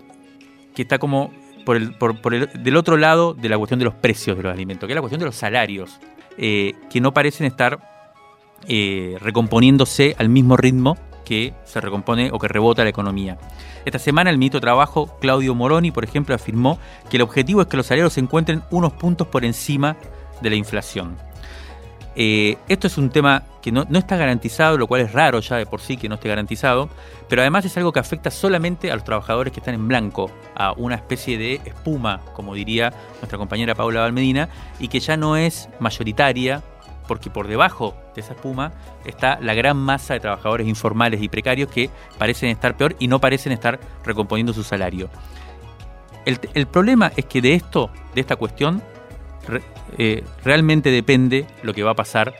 [0.74, 1.32] que está como
[1.64, 4.52] por el, por, el, del otro lado de la cuestión de los precios de los
[4.52, 5.98] alimentos, que es la cuestión de los salarios,
[6.38, 7.78] eh, que no parecen estar
[8.68, 13.38] eh, recomponiéndose al mismo ritmo que se recompone o que rebota la economía.
[13.84, 16.78] Esta semana el ministro de Trabajo, Claudio Moroni, por ejemplo, afirmó
[17.10, 19.96] que el objetivo es que los salarios se encuentren unos puntos por encima
[20.40, 21.16] de la inflación.
[22.14, 25.66] Eh, esto es un tema que no, está garantizado, lo cual es raro ya de
[25.66, 26.90] por sí que no esté garantizado,
[27.28, 30.72] pero además es algo que afecta solamente a los trabajadores que están en blanco, a
[30.72, 34.48] una especie de espuma, como diría nuestra compañera Paula Valmedina,
[34.78, 36.62] y que ya no es mayoritaria,
[37.08, 38.72] porque por debajo de esa espuma
[39.04, 43.20] está la gran masa de trabajadores informales y precarios que parecen estar peor y no
[43.20, 45.08] parecen estar recomponiendo su salario.
[46.24, 48.82] El, el problema es que de esto, de esta cuestión,
[49.98, 52.34] eh, realmente depende lo que va a pasar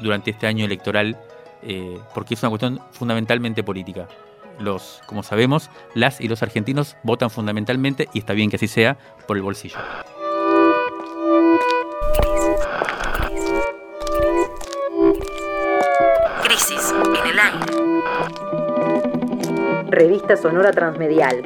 [0.00, 1.18] durante este año electoral,
[1.62, 4.08] eh, porque es una cuestión fundamentalmente política.
[4.58, 8.98] Los, como sabemos, las y los argentinos votan fundamentalmente, y está bien que así sea,
[9.26, 9.78] por el bolsillo.
[16.42, 17.78] Crisis en el aire.
[19.90, 21.42] Revista Sonora Transmedial.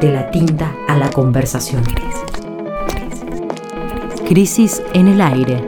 [0.00, 1.82] De la tinta a la conversación.
[1.84, 2.39] Crisis
[4.32, 5.60] en el aire.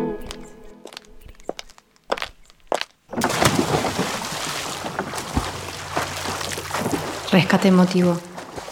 [7.33, 8.17] Rescate emotivo.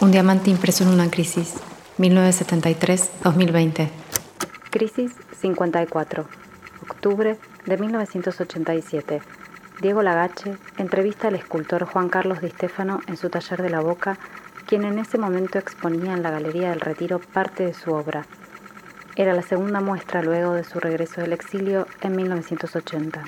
[0.00, 1.55] Un diamante impreso en una crisis.
[1.98, 3.88] 1973-2020.
[4.70, 6.24] Crisis 54.
[6.88, 9.20] Octubre de 1987.
[9.83, 14.20] Diego Lagache entrevista al escultor Juan Carlos Di Stefano en su taller de la Boca,
[14.66, 18.24] quien en ese momento exponía en la Galería del Retiro parte de su obra,
[19.20, 23.22] era la segunda muestra luego de su regreso del exilio en 1980.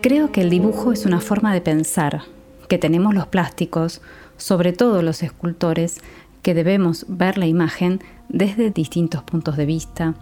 [0.00, 2.22] Creo que el dibujo es una forma de pensar,
[2.68, 4.00] que tenemos los plásticos,
[4.38, 6.00] sobre todo los escultores,
[6.40, 10.14] que debemos ver la imagen desde distintos puntos de vista,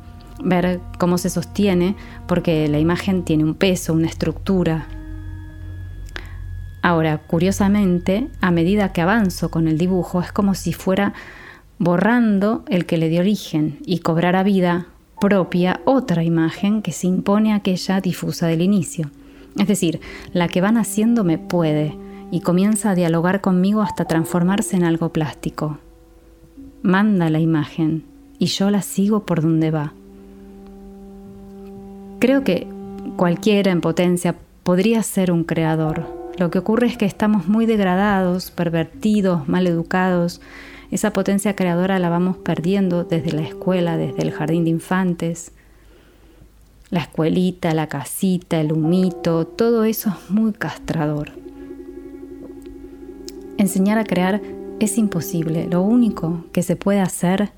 [0.42, 1.94] ver cómo se sostiene,
[2.26, 4.88] porque la imagen tiene un peso, una estructura.
[6.82, 11.14] Ahora, curiosamente, a medida que avanzo con el dibujo, es como si fuera
[11.78, 14.86] borrando el que le dio origen y cobrará vida
[15.20, 19.10] propia otra imagen que se impone aquella difusa del inicio.
[19.58, 20.00] Es decir,
[20.32, 21.94] la que van haciendo me puede
[22.30, 25.78] y comienza a dialogar conmigo hasta transformarse en algo plástico.
[26.82, 28.04] Manda la imagen
[28.38, 29.92] y yo la sigo por donde va.
[32.18, 32.66] Creo que
[33.16, 36.06] cualquiera en potencia podría ser un creador.
[36.38, 40.40] Lo que ocurre es que estamos muy degradados, pervertidos, mal educados.
[40.90, 45.52] Esa potencia creadora la vamos perdiendo desde la escuela, desde el jardín de infantes.
[46.90, 51.32] La escuelita, la casita, el humito, todo eso es muy castrador.
[53.58, 54.40] Enseñar a crear
[54.78, 55.66] es imposible.
[55.66, 57.50] Lo único que se puede hacer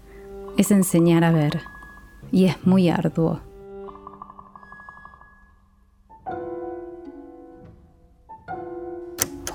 [0.57, 1.61] es enseñar a ver.
[2.33, 3.41] Y es muy arduo.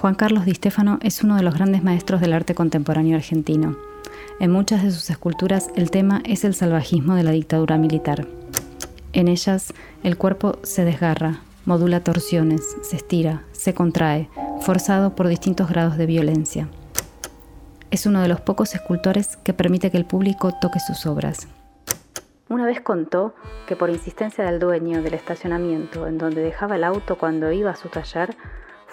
[0.04, 3.78] Juan Carlos Di Stefano es uno de los grandes maestros del arte contemporáneo argentino.
[4.42, 8.28] En muchas de sus esculturas el tema es el salvajismo de la dictadura militar.
[9.14, 14.28] En ellas el cuerpo se desgarra, modula torsiones, se estira, se contrae,
[14.60, 16.68] forzado por distintos grados de violencia.
[17.90, 21.48] Es uno de los pocos escultores que permite que el público toque sus obras.
[22.50, 23.36] Una vez contó
[23.68, 27.78] que por insistencia del dueño del estacionamiento en donde dejaba el auto cuando iba a
[27.78, 28.36] su taller,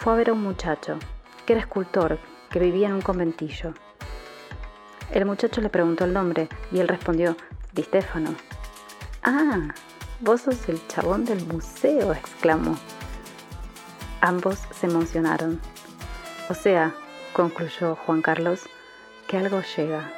[0.01, 0.99] fue a ver a un muchacho,
[1.45, 3.75] que era escultor, que vivía en un conventillo.
[5.13, 7.37] El muchacho le preguntó el nombre y él respondió,
[7.75, 8.35] Di Stefano.
[9.23, 9.75] Ah,
[10.21, 12.79] vos sos el chabón del museo, exclamó.
[14.23, 15.61] Ambos se emocionaron.
[16.49, 16.95] O sea,
[17.35, 18.63] concluyó Juan Carlos,
[19.29, 20.11] que algo llega.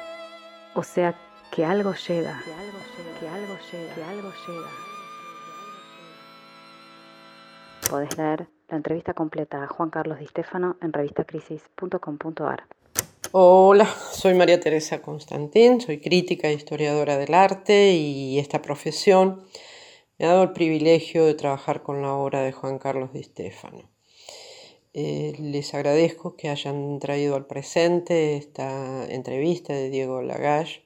[0.75, 1.13] O sea,
[1.51, 2.41] que algo llega.
[2.45, 3.19] Que algo llega.
[3.19, 3.95] Que algo llega.
[3.95, 4.69] Que algo llega.
[7.89, 12.63] Podés leer la entrevista completa a Juan Carlos Di Stefano en revistacrisis.com.ar.
[13.31, 19.43] Hola, soy María Teresa Constantín, soy crítica e historiadora del arte y esta profesión
[20.19, 23.89] me ha dado el privilegio de trabajar con la obra de Juan Carlos Di Stefano.
[24.93, 30.81] Eh, les agradezco que hayan traído al presente esta entrevista de Diego Lagash,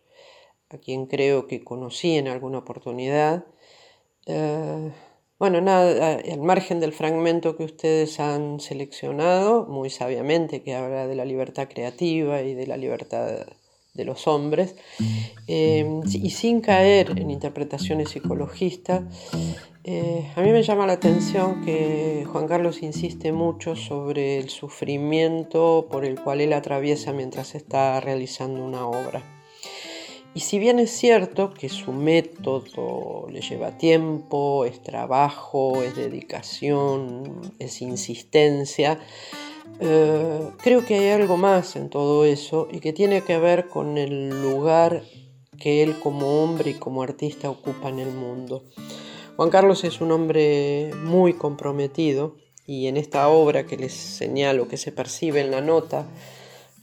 [0.70, 3.46] a quien creo que conocí en alguna oportunidad.
[4.26, 4.92] Eh,
[5.40, 11.16] bueno, nada, al margen del fragmento que ustedes han seleccionado, muy sabiamente, que habla de
[11.16, 13.46] la libertad creativa y de la libertad
[13.94, 14.76] de los hombres,
[15.48, 19.04] em, y sin caer en interpretaciones psicologistas,
[19.84, 25.88] eh, a mí me llama la atención que Juan Carlos insiste mucho sobre el sufrimiento
[25.90, 29.37] por el cual él atraviesa mientras está realizando una obra.
[30.38, 37.42] Y si bien es cierto que su método le lleva tiempo, es trabajo, es dedicación,
[37.58, 39.00] es insistencia,
[39.80, 43.98] eh, creo que hay algo más en todo eso y que tiene que ver con
[43.98, 45.02] el lugar
[45.60, 48.64] que él como hombre y como artista ocupa en el mundo.
[49.38, 52.36] Juan Carlos es un hombre muy comprometido
[52.68, 56.06] y en esta obra que les señalo que se percibe en la nota,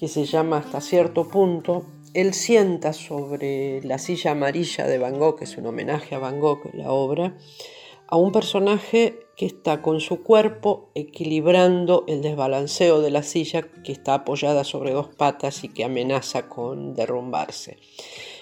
[0.01, 5.37] que se llama Hasta cierto punto, él sienta sobre la silla amarilla de Van Gogh,
[5.37, 7.37] que es un homenaje a Van Gogh, la obra,
[8.07, 13.90] a un personaje que está con su cuerpo equilibrando el desbalanceo de la silla que
[13.90, 17.79] está apoyada sobre dos patas y que amenaza con derrumbarse.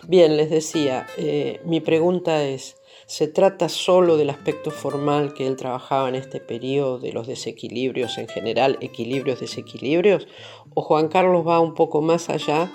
[0.06, 5.56] Bien, les decía, eh, mi pregunta es, ¿se trata solo del aspecto formal que él
[5.56, 10.28] trabajaba en este periodo, de los desequilibrios en general, equilibrios, desequilibrios?
[10.74, 12.70] ¿O Juan Carlos va un poco más allá?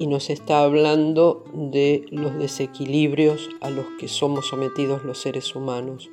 [0.00, 6.08] Y nos está hablando de los desequilibrios a los que somos sometidos los seres humanos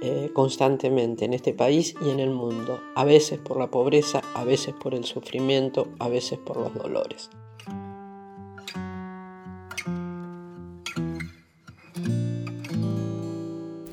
[0.00, 4.44] eh, constantemente en este país y en el mundo, a veces por la pobreza, a
[4.44, 7.28] veces por el sufrimiento, a veces por los dolores.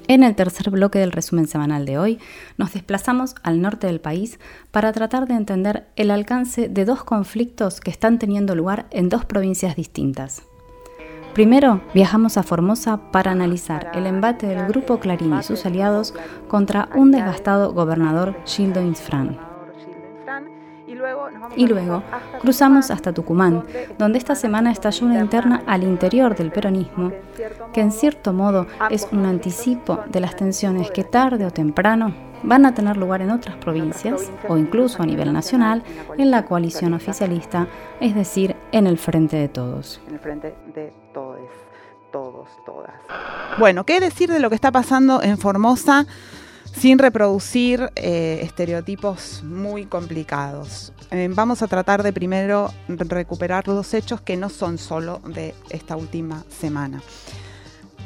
[0.09, 2.17] En el tercer bloque del resumen semanal de hoy,
[2.57, 4.39] nos desplazamos al norte del país
[4.71, 9.23] para tratar de entender el alcance de dos conflictos que están teniendo lugar en dos
[9.23, 10.41] provincias distintas.
[11.35, 16.15] Primero, viajamos a Formosa para analizar el embate del Grupo Clarín y sus aliados
[16.47, 19.48] contra un desgastado gobernador Gildo Insfran.
[21.55, 22.03] Y luego
[22.39, 23.63] cruzamos hasta Tucumán,
[23.97, 27.11] donde esta semana estalló una interna al interior del peronismo,
[27.73, 32.13] que en cierto modo es un anticipo de las tensiones que tarde o temprano
[32.43, 35.83] van a tener lugar en otras provincias o incluso a nivel nacional
[36.17, 37.67] en la coalición oficialista,
[37.99, 40.01] es decir, en el frente de todos.
[40.07, 41.49] En el frente de todos,
[42.11, 42.93] todos, todas.
[43.57, 46.05] Bueno, ¿qué decir de lo que está pasando en Formosa?
[46.79, 50.93] sin reproducir eh, estereotipos muy complicados.
[51.11, 55.95] Eh, vamos a tratar de primero recuperar los hechos que no son solo de esta
[55.95, 57.01] última semana.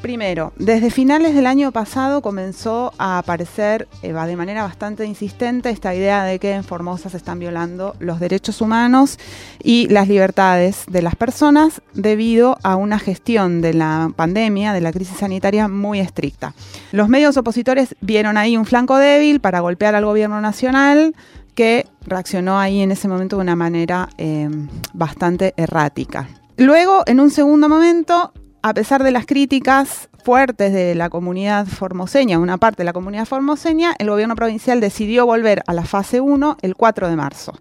[0.04, 5.96] Primero, desde finales del año pasado comenzó a aparecer eh, de manera bastante insistente esta
[5.96, 9.18] idea de que en Formosa se están violando los derechos humanos
[9.64, 14.92] y las libertades de las personas debido a una gestión de la pandemia, de la
[14.92, 16.54] crisis sanitaria muy estricta.
[16.92, 21.16] Los medios opositores vieron ahí un flanco débil para golpear al gobierno nacional
[21.56, 24.50] que reaccionó ahí en ese momento de una manera eh,
[24.94, 26.28] bastante errática.
[26.58, 28.32] Luego, en un segundo momento,
[28.62, 33.26] a pesar de las críticas fuertes de la comunidad formoseña, una parte de la comunidad
[33.26, 37.54] formoseña, el gobierno provincial decidió volver a la fase 1 el 4 de marzo.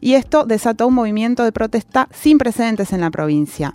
[0.00, 3.74] Y esto desató un movimiento de protesta sin precedentes en la provincia.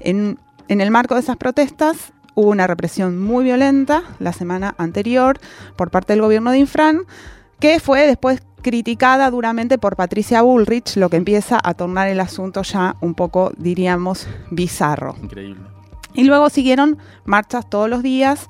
[0.00, 0.38] En,
[0.68, 5.38] en el marco de esas protestas hubo una represión muy violenta la semana anterior
[5.76, 7.02] por parte del gobierno de Infran,
[7.60, 12.62] que fue después criticada duramente por Patricia Bullrich, lo que empieza a tornar el asunto
[12.62, 15.16] ya un poco, diríamos, bizarro.
[15.22, 15.62] Increíble.
[16.14, 18.48] Y luego siguieron marchas todos los días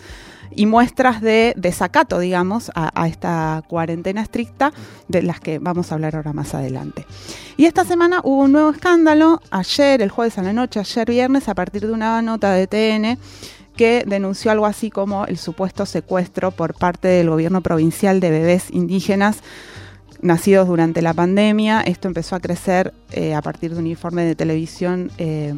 [0.50, 4.72] y muestras de desacato, digamos, a, esta cuarentena estricta
[5.08, 7.06] de las que vamos a hablar ahora más adelante.
[7.56, 11.48] Y esta semana hubo un nuevo escándalo, ayer, el jueves a la noche, ayer viernes,
[11.48, 13.18] a partir de una nota de TN
[13.80, 18.70] que denunció algo así como el supuesto secuestro por parte del gobierno provincial de bebés
[18.70, 19.42] indígenas
[20.20, 21.80] nacidos durante la pandemia.
[21.80, 25.54] Esto empezó a crecer eh, a partir de un informe de televisión eh,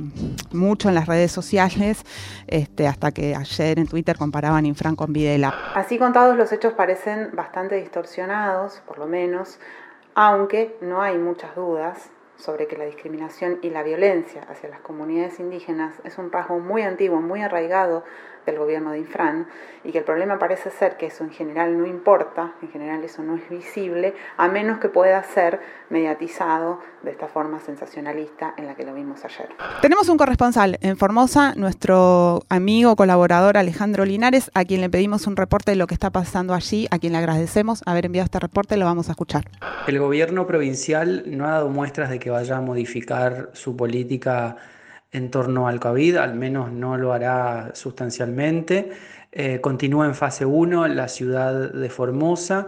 [0.53, 2.05] mucho en las redes sociales,
[2.47, 5.53] este, hasta que ayer en Twitter comparaban Infran con Videla.
[5.75, 9.59] Así contados los hechos parecen bastante distorsionados, por lo menos,
[10.15, 12.13] aunque no hay muchas dudas
[12.43, 16.83] sobre que la discriminación y la violencia hacia las comunidades indígenas es un rasgo muy
[16.83, 18.05] antiguo, muy arraigado
[18.47, 19.47] del gobierno de Infran
[19.85, 23.23] y que el problema parece ser que eso en general no importa, en general eso
[23.23, 28.75] no es visible, a menos que pueda ser mediatizado de esta forma sensacionalista en la
[28.75, 29.49] que lo vimos ayer.
[29.81, 35.37] Tenemos un corresponsal en Formosa, nuestro amigo colaborador Alejandro Linares, a quien le pedimos un
[35.37, 38.77] reporte de lo que está pasando allí, a quien le agradecemos haber enviado este reporte,
[38.77, 39.45] lo vamos a escuchar.
[39.87, 44.57] El gobierno provincial no ha dado muestras de que vaya a modificar su política
[45.13, 48.91] en torno al COVID, al menos no lo hará sustancialmente.
[49.31, 52.67] Eh, continúa en fase 1 la ciudad de Formosa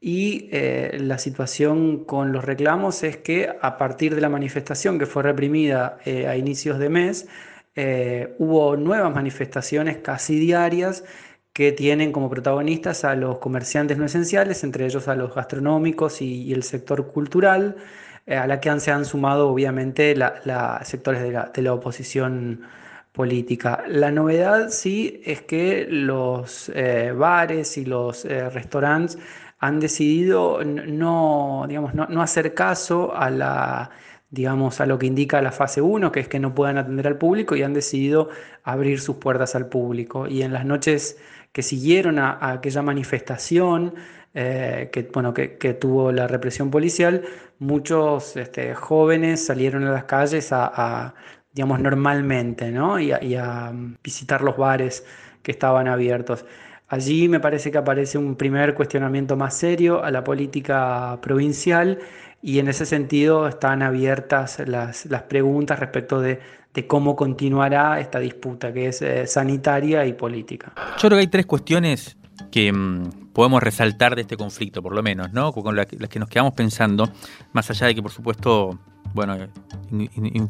[0.00, 5.06] y eh, la situación con los reclamos es que a partir de la manifestación que
[5.06, 7.28] fue reprimida eh, a inicios de mes,
[8.38, 11.02] hubo nuevas manifestaciones casi diarias
[11.52, 16.52] que tienen como protagonistas a los comerciantes no esenciales, entre ellos a los gastronómicos y
[16.52, 17.74] el sector cultural.
[18.26, 20.32] Eh, a la que se han sumado obviamente los
[20.84, 22.62] sectores de la, oposición
[23.12, 23.84] política.
[23.86, 29.18] La novedad sí es que los eh, bares y los eh, restaurantes
[29.58, 33.90] han decidido no, digamos, no, hacer caso a la
[34.30, 37.18] digamos, a lo que indica la fase 1, que es que no puedan atender al
[37.18, 38.30] público y han decidido
[38.64, 40.26] abrir sus puertas al público.
[40.26, 41.18] Y en las noches
[41.54, 43.94] que siguieron a aquella manifestación,
[44.34, 45.48] eh, que, bueno, que,
[45.80, 47.22] tuvo la represión policial,
[47.60, 51.14] muchos este, jóvenes salieron a las calles a,
[51.52, 52.98] digamos, normalmente, ¿no?
[52.98, 55.06] Y a, visitar los bares
[55.44, 56.44] que estaban abiertos.
[56.88, 62.00] Allí me parece que aparece un primer cuestionamiento más serio a la política provincial
[62.44, 66.40] y en ese sentido están abiertas las, preguntas respecto de,
[66.86, 70.74] cómo continuará esta disputa que es eh, sanitaria y política.
[70.98, 72.18] Yo creo que hay tres cuestiones
[72.50, 75.52] que mm, podemos resaltar de este conflicto, por lo menos, ¿no?
[75.54, 77.08] Con las que nos quedamos pensando,
[77.54, 78.78] más allá de que, por supuesto,
[79.14, 79.38] bueno,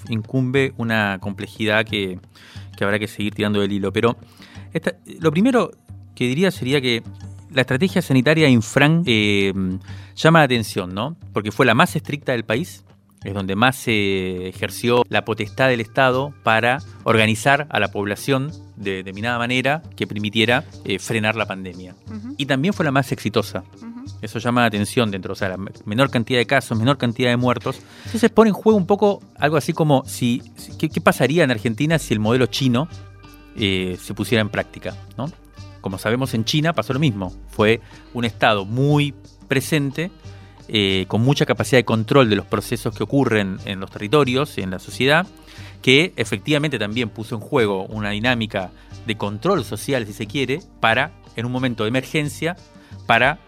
[0.08, 2.18] incumbe una complejidad que,
[2.80, 3.92] habrá que seguir tirando del hilo.
[3.92, 4.16] Pero
[5.20, 5.70] lo primero
[6.16, 7.04] que diría sería que
[7.52, 9.52] la estrategia sanitaria Infran eh,
[10.14, 11.16] llama la atención, ¿no?
[11.32, 12.84] Porque fue la más estricta del país,
[13.24, 18.96] es donde más se ejerció la potestad del Estado para organizar a la población de
[18.96, 21.94] determinada manera que permitiera eh, frenar la pandemia.
[22.36, 23.64] Y también fue la más exitosa.
[24.20, 25.56] Eso llama la atención dentro, o sea, la
[25.86, 27.80] menor cantidad de casos, menor cantidad de muertos.
[28.04, 30.42] Entonces pone en juego un poco algo así como si,
[30.78, 32.88] ¿qué, pasaría en Argentina si el modelo chino
[33.56, 34.94] eh, se pusiera en práctica?
[35.16, 35.30] ¿no?
[35.80, 37.34] Como sabemos en China pasó lo mismo.
[37.48, 37.80] Fue
[38.12, 39.14] un Estado muy
[39.44, 40.10] presente,
[40.68, 44.62] eh, con mucha capacidad de control de los procesos que ocurren en los territorios y
[44.62, 45.26] en la sociedad,
[45.82, 48.70] que efectivamente también puso en juego una dinámica
[49.06, 52.56] de control social, si se quiere, para, en un momento de emergencia,
[53.06, 53.38] para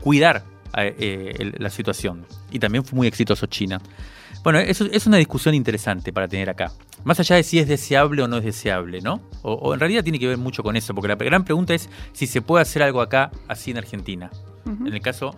[0.00, 0.44] cuidar
[0.76, 2.26] eh, eh, la situación.
[2.50, 3.80] Y también fue muy exitoso China.
[4.42, 6.72] Bueno, eso es una discusión interesante para tener acá.
[7.04, 9.20] Más allá de si es deseable o no es deseable, ¿no?
[9.42, 12.26] O, en realidad tiene que ver mucho con eso, porque la gran pregunta es si
[12.26, 14.30] se puede hacer algo acá así en Argentina.
[14.64, 15.36] En el caso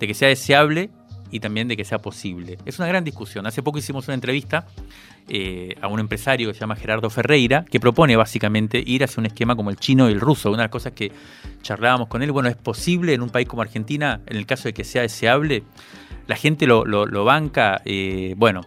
[0.00, 0.90] de que sea deseable
[1.30, 2.58] y también de que sea posible.
[2.64, 3.46] Es una gran discusión.
[3.46, 4.66] Hace poco hicimos una entrevista
[5.28, 9.26] eh, a un empresario que se llama Gerardo Ferreira, que propone básicamente ir hacia un
[9.26, 10.50] esquema como el chino y el ruso.
[10.50, 11.10] Una de las cosas que
[11.62, 14.74] charlábamos con él, bueno, es posible en un país como Argentina, en el caso de
[14.74, 15.64] que sea deseable,
[16.26, 18.62] la gente lo, banca, eh, bueno,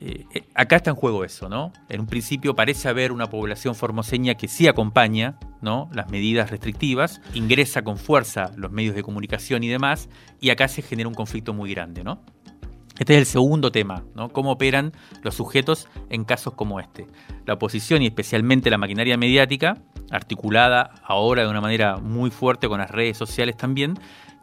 [0.00, 0.24] eh,
[0.54, 1.72] acá está en juego eso, ¿no?
[1.88, 5.90] En un principio parece haber una población formoseña que sí acompaña ¿no?
[5.92, 10.08] las medidas restrictivas, ingresa con fuerza los medios de comunicación y demás,
[10.40, 12.22] y acá se genera un conflicto muy grande, ¿no?
[12.98, 14.28] Este es el segundo tema, ¿no?
[14.30, 17.06] Cómo operan los sujetos en casos como este.
[17.46, 19.78] La oposición y especialmente la maquinaria mediática,
[20.10, 23.94] articulada ahora de una manera muy fuerte con las redes sociales también,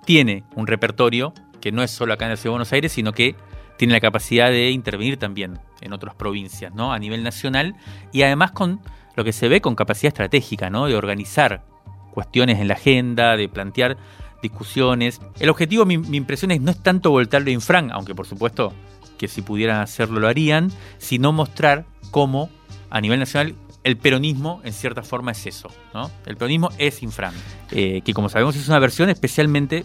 [0.05, 1.33] tiene un repertorio
[1.65, 3.33] que no es solo acá en la Ciudad de Buenos Aires, sino que
[3.75, 6.93] tiene la capacidad de intervenir también en otras provincias, ¿no?
[6.93, 7.75] A nivel nacional
[8.11, 8.81] y además con
[9.15, 10.85] lo que se ve con capacidad estratégica, ¿no?
[10.85, 11.63] De organizar
[12.11, 13.97] cuestiones en la agenda, de plantear
[14.43, 15.19] discusiones.
[15.39, 18.71] El objetivo, mi, impresión es no es tanto voltarlo a Infran, aunque por supuesto
[19.17, 22.51] que si pudieran hacerlo lo harían, sino mostrar cómo
[22.91, 26.11] a nivel nacional el peronismo en cierta forma es eso, ¿no?
[26.27, 27.33] El peronismo es Infran,
[27.71, 29.83] eh, que como sabemos es una versión especialmente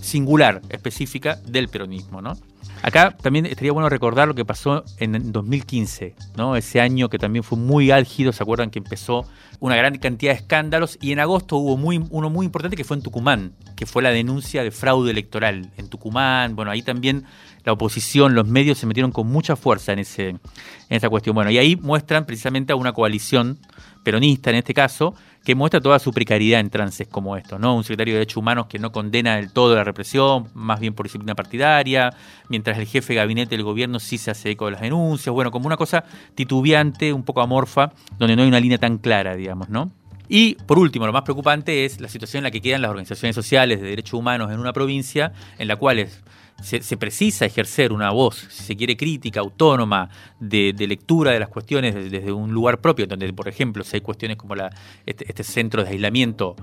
[0.00, 2.36] singular, específica del peronismo, ¿no?
[2.82, 6.56] Acá también estaría bueno recordar lo que pasó en 2015, ¿no?
[6.56, 9.24] Ese año que también fue muy álgido, ¿se acuerdan que empezó
[9.60, 10.98] una gran cantidad de escándalos?
[11.00, 14.64] Y en agosto hubo uno muy importante que fue en Tucumán, que fue la denuncia
[14.64, 16.56] de fraude electoral en Tucumán.
[16.56, 17.24] Bueno, ahí también
[17.64, 20.40] la oposición, los medios se metieron con mucha fuerza en, ese, en
[20.88, 21.36] esa cuestión.
[21.36, 23.60] Bueno, y ahí muestran precisamente a una coalición
[24.02, 25.14] peronista en este caso,
[25.44, 27.74] que muestra toda su precariedad en trances como estos, ¿no?
[27.74, 31.06] Un secretario de Derechos Humanos que no condena del todo la represión, más bien por
[31.06, 32.14] disciplina partidaria,
[32.48, 35.50] mientras el jefe de gabinete del gobierno sí se hace eco de las denuncias, bueno,
[35.50, 39.68] como una cosa titubeante, un poco amorfa, donde no hay una línea tan clara, digamos,
[39.68, 39.90] ¿no?
[40.28, 43.34] Y por último, lo más preocupante es la situación en la que quedan las organizaciones
[43.34, 46.08] sociales de derechos humanos en una provincia en la cual
[46.62, 50.08] se, precisa ejercer una voz, si se quiere, crítica, autónoma,
[50.40, 54.36] de, lectura de las cuestiones desde, un lugar propio, donde, por ejemplo, si hay cuestiones
[54.36, 54.70] como la,
[55.06, 56.56] este, este centro de aislamiento,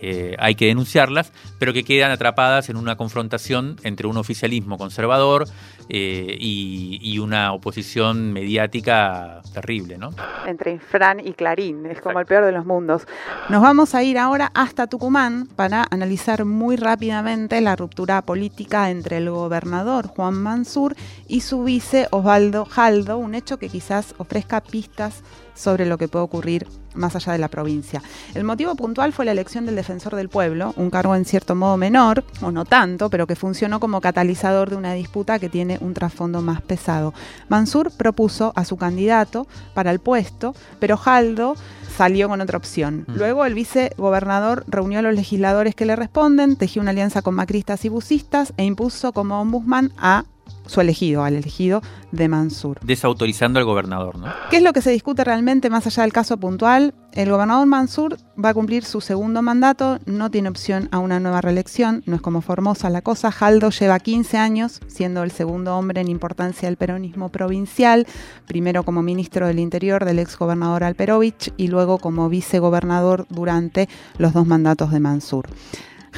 [0.00, 5.48] eh, hay que denunciarlas, pero que quedan atrapadas en una confrontación entre un oficialismo conservador
[5.88, 10.10] eh, y, una oposición mediática terrible, ¿no?
[10.46, 13.06] Entre Infran y Clarín, es como el peor de los mundos.
[13.48, 19.16] Nos vamos a ir ahora hasta Tucumán para analizar muy rápidamente la ruptura política entre
[19.16, 20.94] el gobernador Juan Mansur
[21.26, 25.24] y su vice Osvaldo Jaldo, un hecho que quizás ofrezca pistas
[25.58, 28.02] sobre lo que puede ocurrir más allá de la provincia.
[28.34, 31.76] El motivo puntual fue la elección del defensor del pueblo, un cargo en cierto modo
[31.76, 35.94] menor, o no tanto, pero que funcionó como catalizador de una disputa que tiene un
[35.94, 37.14] trasfondo más pesado.
[37.48, 41.54] Mansur propuso a su candidato para el puesto, pero Jaldo
[41.96, 43.04] salió con otra opción.
[43.08, 43.16] Mm.
[43.16, 47.84] Luego el vicegobernador reunió a los legisladores que le responden, tejió una alianza con macristas
[47.84, 50.24] y bucistas e impuso como ombudsman a
[50.68, 52.78] su elegido, al elegido de Mansur.
[52.84, 54.28] Desautorizando al gobernador, ¿no?
[54.50, 56.94] ¿Qué es lo que se discute realmente más allá del caso puntual?
[57.12, 61.40] El gobernador Mansur va a cumplir su segundo mandato, no tiene opción a una nueva
[61.40, 63.32] reelección, no es como Formosa la cosa.
[63.32, 68.06] Jaldo lleva 15 años siendo el segundo hombre en importancia del peronismo provincial,
[68.46, 73.88] primero como ministro del Interior del ex gobernador Alperovich y luego como vicegobernador durante
[74.18, 75.48] los dos mandatos de Mansur.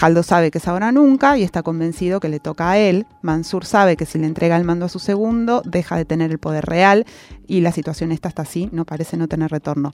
[0.01, 3.07] Jaldo sabe que es ahora nunca y está convencido que le toca a él.
[3.21, 6.39] Mansur sabe que si le entrega el mando a su segundo, deja de tener el
[6.39, 7.05] poder real
[7.51, 9.93] y la situación está hasta así, no parece no tener retorno.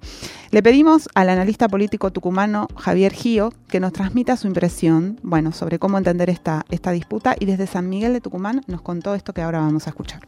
[0.51, 5.79] Le pedimos al analista político tucumano Javier Gío que nos transmita su impresión, bueno, sobre
[5.79, 9.41] cómo entender esta, esta disputa y desde San Miguel de Tucumán nos contó esto que
[9.41, 10.21] ahora vamos a escuchar.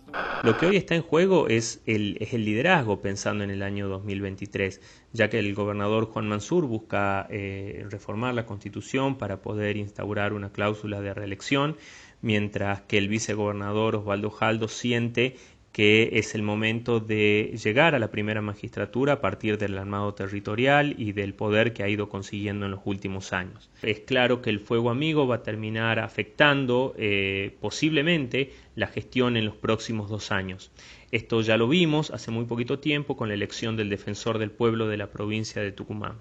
[0.43, 4.81] Lo que hoy está en juego es el, liderazgo pensando en el año 2023,
[5.13, 10.51] ya que el gobernador Juan Mansur busca eh, reformar la constitución para poder instaurar una
[10.51, 11.77] cláusula de reelección,
[12.23, 15.37] mientras que el vicegobernador Osvaldo Jaldo siente
[15.79, 20.97] que es el momento de llegar a la primera magistratura a partir del armado territorial
[20.99, 23.71] y del poder que ha ido consiguiendo en los últimos años.
[23.83, 29.45] Es claro que el fuego amigo va a terminar afectando eh, posiblemente la gestión en
[29.45, 30.73] los próximos dos años.
[31.13, 34.89] Esto ya lo vimos hace muy poquito tiempo con la elección del defensor del pueblo
[34.89, 36.15] de la provincia de Tucumán.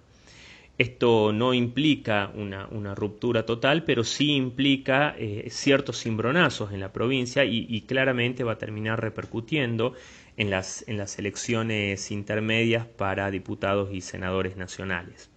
[0.77, 7.45] Esto no implica una, ruptura total, pero sí implica eh, ciertos cimbronazos en la provincia
[7.45, 9.93] y, claramente va a terminar repercutiendo
[10.37, 10.85] en las,
[11.17, 15.31] elecciones intermedias para diputados y senadores nacionales.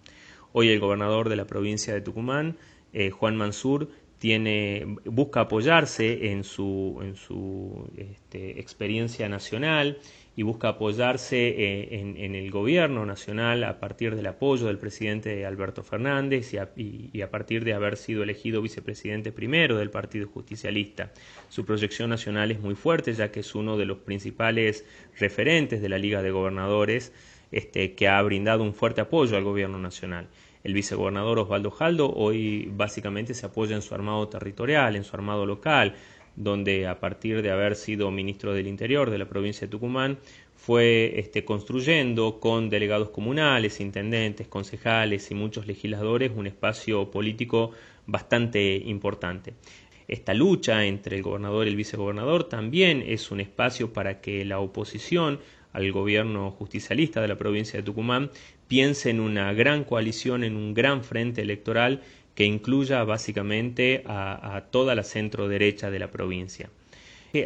[0.53, 2.57] Hoy el gobernador de la provincia de Tucumán,
[2.93, 3.89] eh, Juan Mansur,
[4.19, 9.97] tiene, busca apoyarse en su, en su este, experiencia nacional
[10.35, 15.83] y busca apoyarse eh, en, el gobierno nacional a partir del apoyo del presidente Alberto
[15.83, 21.11] Fernández y a, partir de haber sido elegido vicepresidente primero del Partido Justicialista.
[21.49, 24.85] Su proyección nacional es muy fuerte ya que es uno de los principales
[25.19, 27.11] referentes de la Liga de Gobernadores
[27.51, 30.27] este, que ha brindado un fuerte apoyo al gobierno nacional.
[30.63, 35.45] El vicegobernador Osvaldo Jaldo hoy básicamente se apoya en su armado territorial, en su armado
[35.45, 35.95] local,
[36.35, 40.17] donde a partir de haber sido ministro del Interior de la provincia de Tucumán,
[40.55, 47.71] fue este, construyendo con delegados comunales, intendentes, concejales y muchos legisladores un espacio político
[48.05, 49.55] bastante importante.
[50.07, 54.59] Esta lucha entre el gobernador y el vicegobernador también es un espacio para que la
[54.59, 55.39] oposición
[55.73, 58.29] al gobierno justicialista de la provincia de Tucumán
[58.67, 62.01] piense en una gran coalición, en un gran frente electoral
[62.35, 66.69] que incluya básicamente a, toda la centro derecha de la provincia.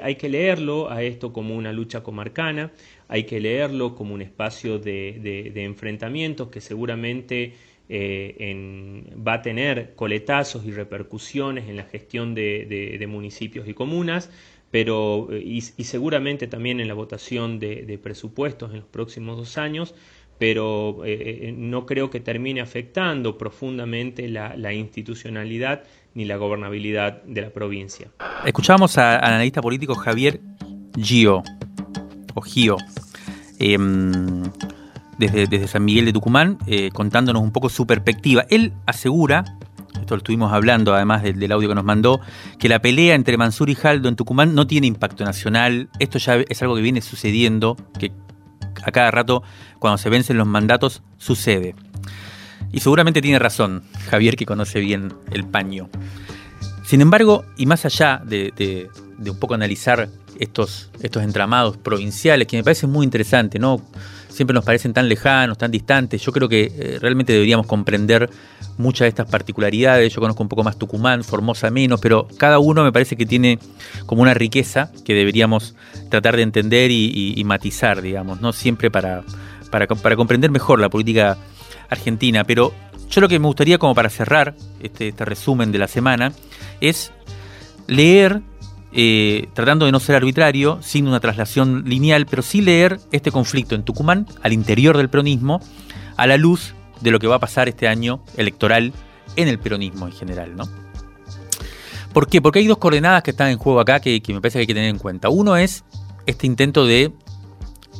[0.02, 2.72] Hay que leerlo a esto como una lucha comarcana,
[3.08, 7.54] hay que leerlo como un espacio de, enfrentamientos que seguramente
[7.88, 14.32] eh, va a tener coletazos y repercusiones en la gestión de, municipios y comunas,
[14.72, 19.94] pero eh, y, seguramente también en la votación de, presupuestos en los próximos dos años,
[20.38, 25.84] pero eh, eh, no creo que termine afectando profundamente la, institucionalidad
[26.14, 28.10] ni la gobernabilidad de la provincia.
[28.46, 30.42] Escuchamos al analista político Javier
[30.98, 31.44] Gio,
[32.34, 32.78] o Gio,
[33.60, 34.44] em,
[35.18, 38.46] desde, San Miguel de Tucumán, eh, contándonos un poco su perspectiva.
[38.50, 39.46] Él asegura,
[40.00, 42.20] esto lo estuvimos hablando además del, del, audio que nos mandó,
[42.60, 45.90] que la pelea entre Mansur y Jaldo en Tucumán no tiene impacto nacional.
[46.00, 48.12] Esto ya es algo que viene sucediendo, que
[48.86, 49.44] a cada rato,
[49.80, 51.76] cuando se vencen los mandatos, sucede.
[52.72, 55.90] Y seguramente tiene razón Javier, que conoce bien el paño.
[56.86, 60.08] Sin embargo, y más allá de, un poco analizar
[60.40, 63.82] estos, estos entramados provinciales, que me parece muy interesante, ¿no?
[64.36, 66.22] Siempre nos parecen tan lejanos, tan distantes.
[66.22, 68.30] Yo creo que eh, realmente deberíamos comprender
[68.78, 70.14] muchas de estas particularidades.
[70.14, 73.60] Yo conozco un poco más Tucumán, Formosa menos, pero cada uno me parece que tiene
[74.06, 75.76] como una riqueza que deberíamos
[76.10, 78.52] tratar de entender y, matizar, digamos, ¿no?
[78.52, 79.24] Siempre para,
[79.72, 81.38] para, comprender mejor la política
[81.90, 82.44] argentina.
[82.44, 82.74] Pero
[83.10, 86.34] yo lo que me gustaría como para cerrar este, este resumen de la semana
[86.82, 87.12] es
[87.88, 88.42] leer
[88.98, 93.76] eh, tratando de no ser arbitrario, sin una traslación lineal, pero sí leer este conflicto
[93.76, 95.60] en Tucumán, al interior del peronismo,
[96.16, 98.94] a la luz de lo que va a pasar este año electoral
[99.36, 100.70] en el peronismo en general, ¿no?
[102.14, 102.42] ¿Por qué?
[102.42, 104.74] Porque hay dos coordenadas que están en juego acá que, me parece que hay que
[104.74, 105.28] tener en cuenta.
[105.28, 105.84] Uno es
[106.26, 107.12] este intento de,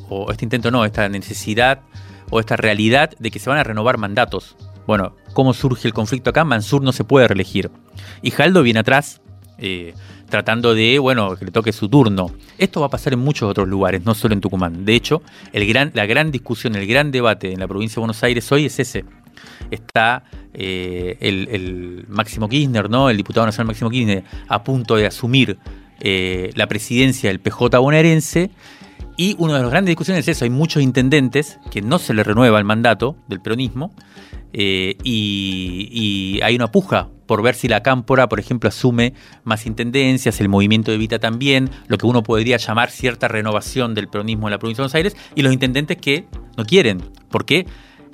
[0.08, 1.82] o este intento no, esta necesidad
[2.30, 4.56] o esta realidad de que se van a renovar mandatos.
[4.88, 6.46] Bueno, ¿cómo surge el conflicto acá?
[6.46, 7.70] Mansur no se puede reelegir.
[8.22, 9.22] Y Jaldo viene atrás,
[9.58, 9.94] eh,
[10.30, 12.32] tratando de, bueno, que le toque su turno.
[12.58, 14.86] Esto va a pasar en muchos otros lugares, no solo en Tucumán.
[14.86, 15.22] De hecho,
[15.54, 19.06] la gran discusión, el gran debate en la provincia de Buenos Aires hoy es ese.
[19.72, 23.10] Está eh, el, Máximo Kirchner, ¿no?
[23.10, 25.58] El diputado nacional Máximo Kirchner a punto de asumir
[26.00, 28.52] eh, la presidencia del PJ bonaerense.
[29.18, 32.28] Y una de las grandes discusiones es eso, hay muchos intendentes que no se les
[32.28, 33.94] renueva el mandato del peronismo
[34.52, 39.14] eh, y, hay una puja por ver si la Cámpora, por ejemplo, asume
[39.44, 44.08] más intendencias, el movimiento de Vita también, lo que uno podría llamar cierta renovación del
[44.08, 46.26] peronismo en la provincia de Buenos Aires, y los intendentes que
[46.58, 47.02] no quieren.
[47.30, 47.66] ¿Por qué?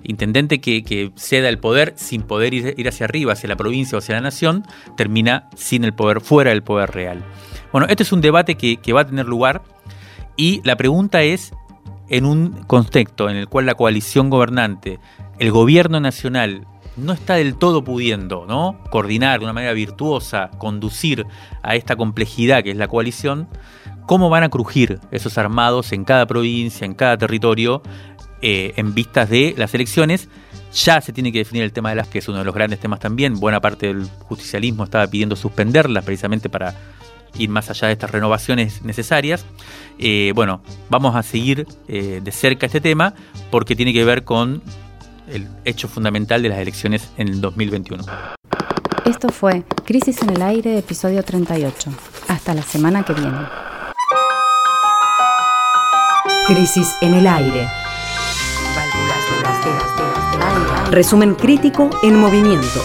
[0.04, 4.16] Intendente que, ceda el poder sin poder ir, hacia arriba, hacia la provincia o hacia
[4.16, 4.64] la nación,
[4.98, 7.24] termina sin el poder, fuera del poder real.
[7.72, 9.62] Bueno, este es un debate que, que va a tener lugar
[10.36, 11.54] y la pregunta es,
[12.10, 15.00] en un contexto en el cual la coalición gobernante
[15.42, 16.68] el gobierno nacional
[16.98, 18.78] no está del todo pudiendo ¿no?
[18.90, 21.26] coordinar de una manera virtuosa, conducir
[21.64, 23.48] a esta complejidad que es la coalición,
[24.06, 27.82] ¿cómo van a crujir esos armados en cada provincia, en cada territorio,
[28.42, 30.30] eh, en vistas de las elecciones?
[30.74, 32.80] Ya se tiene que definir el tema de las que es uno de los grandes
[32.80, 33.40] temas también.
[33.40, 36.76] Buena parte del justicialismo estaba pidiendo suspenderlas precisamente para
[37.38, 39.46] ir más allá de estas renovaciones necesarias.
[40.00, 43.14] Eh, bueno, vamos a seguir eh, de cerca este tema
[43.50, 44.62] porque tiene que ver con
[45.32, 48.04] el hecho fundamental de las elecciones en el 2021.
[49.06, 51.92] Esto fue Crisis en el Aire, episodio 38.
[52.28, 53.40] Hasta la semana que viene.
[56.48, 57.68] Crisis en el Aire.
[60.92, 62.84] Resumen crítico en movimiento.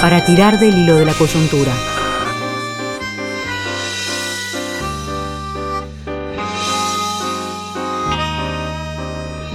[0.00, 1.91] Para tirar del hilo de la coyuntura.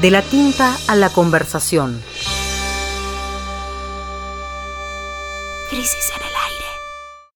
[0.02, 2.04] De la tinta a la conversación.
[5.72, 6.57] Crisis en el aire.